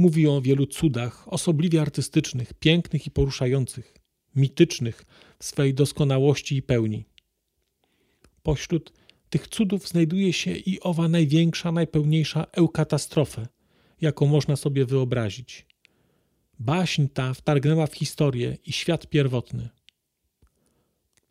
[0.00, 3.94] Mówi o wielu cudach, osobliwie artystycznych, pięknych i poruszających,
[4.36, 5.04] mitycznych
[5.38, 7.04] w swej doskonałości i pełni.
[8.42, 8.92] Pośród
[9.30, 13.46] tych cudów znajduje się i owa największa, najpełniejsza eukatastrofę,
[14.00, 15.66] jaką można sobie wyobrazić.
[16.58, 19.68] Baśń ta wtargnęła w historię i świat pierwotny.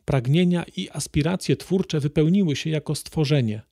[0.04, 3.62] Pragnienia i aspiracje twórcze wypełniły się jako stworzenie.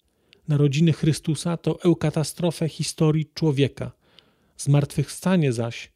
[0.48, 3.97] Narodziny Chrystusa to eukatastrofę historii człowieka.
[4.58, 5.92] Zmartwychwstanie zaś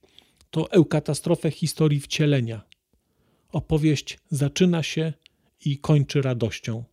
[0.51, 2.63] to eukatastrofę historii wcielenia.
[3.53, 5.13] Opowieść zaczyna się
[5.65, 6.85] i kończy radością.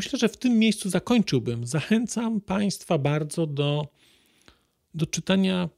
[0.00, 1.66] Myślę, że w tym miejscu zakończyłbym.
[1.66, 3.88] Zachęcam Państwa bardzo do,
[4.94, 5.68] do czytania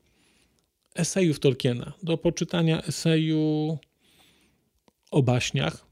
[0.94, 3.78] esejów Tolkiena, do poczytania eseju
[5.10, 5.86] o baśniach,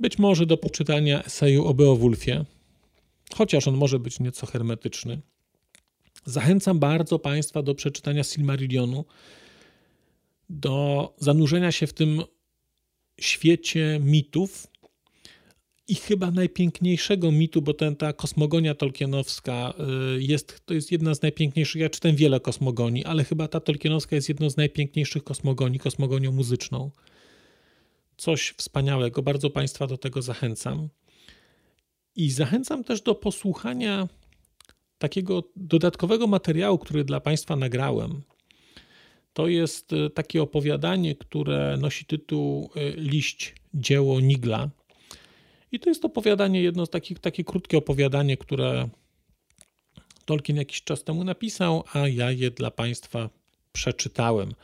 [0.00, 2.44] być może do poczytania eseju o Beowulfie,
[3.34, 5.20] chociaż on może być nieco hermetyczny.
[6.24, 9.04] Zachęcam bardzo Państwa do przeczytania Silmarillionu,
[10.50, 12.22] do zanurzenia się w tym
[13.20, 14.66] świecie mitów,
[15.88, 19.74] i chyba najpiękniejszego mitu, bo ten, ta kosmogonia tolkienowska
[20.16, 24.16] y, jest, to jest jedna z najpiękniejszych, ja czytam wiele kosmogonii, ale chyba ta tolkienowska
[24.16, 26.90] jest jedną z najpiękniejszych kosmogonii, kosmogonią muzyczną.
[28.16, 30.88] Coś wspaniałego, bardzo Państwa do tego zachęcam.
[32.16, 34.08] I zachęcam też do posłuchania
[34.98, 38.22] takiego dodatkowego materiału, który dla Państwa nagrałem.
[39.32, 44.70] To jest y, takie opowiadanie, które nosi tytuł y, Liść, dzieło Nigla
[45.76, 48.88] i to jest opowiadanie, jedno z takich, takie krótkie opowiadanie, które
[50.24, 53.30] Tolkien jakiś czas temu napisał, a ja je dla Państwa
[53.72, 54.54] przeczytałem.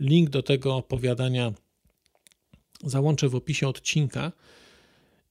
[0.00, 1.52] Link do tego opowiadania
[2.84, 4.32] załączę w opisie odcinka.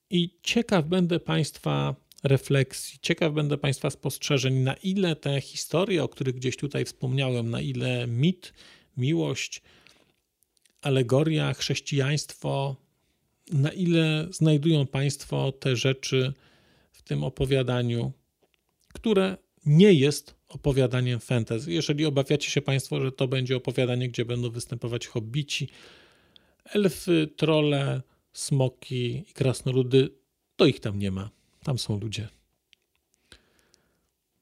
[0.09, 6.35] I ciekaw będę Państwa refleksji, ciekaw będę Państwa spostrzeżeń, na ile te historie, o których
[6.35, 8.53] gdzieś tutaj wspomniałem, na ile mit,
[8.97, 9.61] miłość,
[10.81, 12.76] alegoria, chrześcijaństwo
[13.51, 16.33] na ile znajdują Państwo te rzeczy
[16.91, 18.11] w tym opowiadaniu,
[18.93, 21.71] które nie jest opowiadaniem fantasy.
[21.71, 25.69] Jeżeli obawiacie się Państwo, że to będzie opowiadanie, gdzie będą występować hobbici,
[26.65, 28.01] elfy, trole,
[28.33, 30.09] smoki i krasnoludy,
[30.55, 31.29] to ich tam nie ma.
[31.63, 32.27] Tam są ludzie.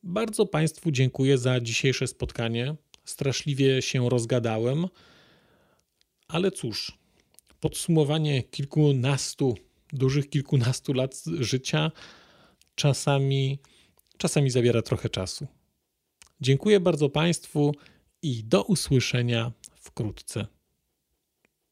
[0.03, 2.75] Bardzo Państwu dziękuję za dzisiejsze spotkanie.
[3.05, 4.87] Straszliwie się rozgadałem,
[6.27, 6.97] ale cóż,
[7.59, 9.55] podsumowanie kilkunastu,
[9.93, 11.91] dużych kilkunastu lat życia
[12.75, 13.59] czasami,
[14.17, 15.47] czasami zabiera trochę czasu.
[16.41, 17.75] Dziękuję bardzo Państwu
[18.21, 20.47] i do usłyszenia wkrótce.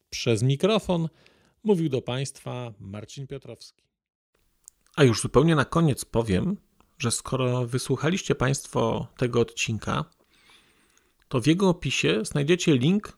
[0.10, 1.10] Przez mikrofon
[1.64, 3.84] mówił do Państwa Marcin Piotrowski.
[4.96, 6.58] A już zupełnie na koniec powiem,
[6.98, 10.06] że skoro wysłuchaliście Państwo tego odcinka,
[11.28, 13.18] to w jego opisie znajdziecie link